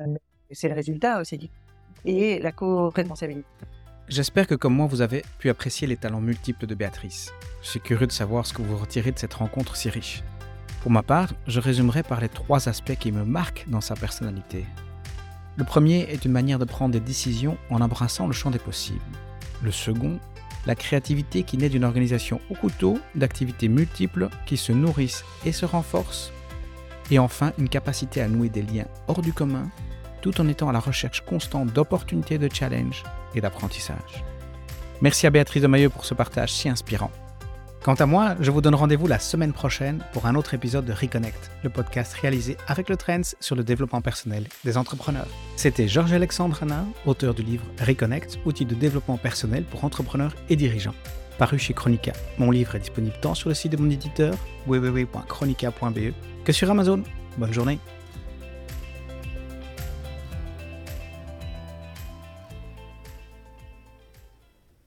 c'est 0.52 0.70
le 0.70 0.76
résultat 0.76 1.20
aussi. 1.20 1.52
Et 2.06 2.40
la 2.40 2.52
co-responsabilité. 2.52 3.46
J'espère 4.10 4.48
que 4.48 4.56
comme 4.56 4.74
moi, 4.74 4.88
vous 4.88 5.02
avez 5.02 5.24
pu 5.38 5.50
apprécier 5.50 5.86
les 5.86 5.96
talents 5.96 6.20
multiples 6.20 6.66
de 6.66 6.74
Béatrice. 6.74 7.32
Je 7.62 7.70
suis 7.70 7.80
curieux 7.80 8.08
de 8.08 8.12
savoir 8.12 8.48
ce 8.48 8.54
que 8.54 8.64
vous 8.64 8.76
retirez 8.76 9.12
de 9.12 9.20
cette 9.20 9.36
rencontre 9.36 9.76
si 9.76 9.88
riche. 9.88 10.24
Pour 10.82 10.90
ma 10.90 11.04
part, 11.04 11.30
je 11.46 11.60
résumerai 11.60 12.02
par 12.02 12.20
les 12.20 12.28
trois 12.28 12.68
aspects 12.70 12.98
qui 13.00 13.12
me 13.12 13.24
marquent 13.24 13.66
dans 13.68 13.82
sa 13.82 13.94
personnalité. 13.94 14.66
Le 15.58 15.64
premier 15.64 16.08
est 16.10 16.26
une 16.26 16.32
manière 16.32 16.58
de 16.58 16.66
prendre 16.66 16.94
des 16.94 17.00
décisions 17.00 17.56
en 17.70 17.82
embrassant 17.82 18.26
le 18.26 18.34
champ 18.34 18.50
des 18.50 18.58
possibles. 18.58 19.00
Le 19.62 19.70
second, 19.70 20.20
la 20.66 20.74
créativité 20.74 21.44
qui 21.44 21.58
naît 21.58 21.70
d'une 21.70 21.84
organisation 21.84 22.42
au 22.50 22.56
couteau 22.56 22.98
d'activités 23.14 23.68
multiples 23.68 24.30
qui 24.48 24.58
se 24.58 24.72
nourrissent 24.72 25.24
et 25.46 25.52
se 25.52 25.68
renforcent. 25.68 26.32
Et 27.12 27.20
enfin, 27.20 27.54
une 27.60 27.70
capacité 27.70 28.22
à 28.22 28.28
nouer 28.28 28.50
des 28.50 28.64
liens 28.64 28.88
hors 29.08 29.22
du 29.22 29.34
commun 29.34 29.70
tout 30.22 30.40
en 30.42 30.48
étant 30.48 30.70
à 30.70 30.74
la 30.74 30.80
recherche 30.80 31.22
constante 31.22 31.74
d'opportunités 31.74 32.38
de 32.38 32.50
challenge 32.54 33.04
et 33.36 33.42
d'apprentissage. 33.42 34.24
Merci 35.02 35.28
à 35.28 35.30
Béatrice 35.30 35.62
de 35.62 35.68
Maillot 35.68 35.90
pour 35.90 36.06
ce 36.06 36.14
partage 36.14 36.52
si 36.52 36.68
inspirant. 36.68 37.12
Quant 37.84 37.94
à 37.94 38.06
moi, 38.06 38.36
je 38.42 38.52
vous 38.52 38.60
donne 38.60 38.76
rendez-vous 38.76 39.08
la 39.08 39.20
semaine 39.20 39.54
prochaine 39.54 40.04
pour 40.12 40.26
un 40.26 40.36
autre 40.36 40.54
épisode 40.54 40.84
de 40.84 40.92
Reconnect, 40.92 41.50
le 41.64 41.70
podcast 41.70 42.14
réalisé 42.14 42.58
avec 42.68 42.90
le 42.90 42.98
Trends 42.98 43.22
sur 43.40 43.56
le 43.56 43.64
développement 43.64 44.02
personnel 44.02 44.48
des 44.66 44.76
entrepreneurs. 44.76 45.28
C'était 45.56 45.88
Georges-Alexandre 45.88 46.62
Hanin, 46.62 46.86
auteur 47.06 47.34
du 47.34 47.42
livre 47.42 47.64
Reconnect, 47.80 48.40
outil 48.46 48.66
de 48.66 48.76
développement 48.76 49.18
personnel 49.18 49.64
pour 49.64 49.86
entrepreneurs 49.86 50.36
et 50.50 50.58
dirigeants, 50.58 50.96
paru 51.38 51.58
chez 51.58 51.74
Chronica. 51.74 52.12
Mon 52.38 52.52
livre 52.52 52.76
est 52.76 52.80
disponible 52.80 53.16
tant 53.22 53.34
sur 53.34 53.48
le 53.48 53.56
site 53.56 53.72
de 53.72 53.78
mon 53.78 53.90
éditeur 53.90 54.36
www.chronica.be 54.68 56.14
que 56.44 56.52
sur 56.52 56.70
Amazon. 56.70 57.02
Bonne 57.38 57.54
journée 57.54 57.80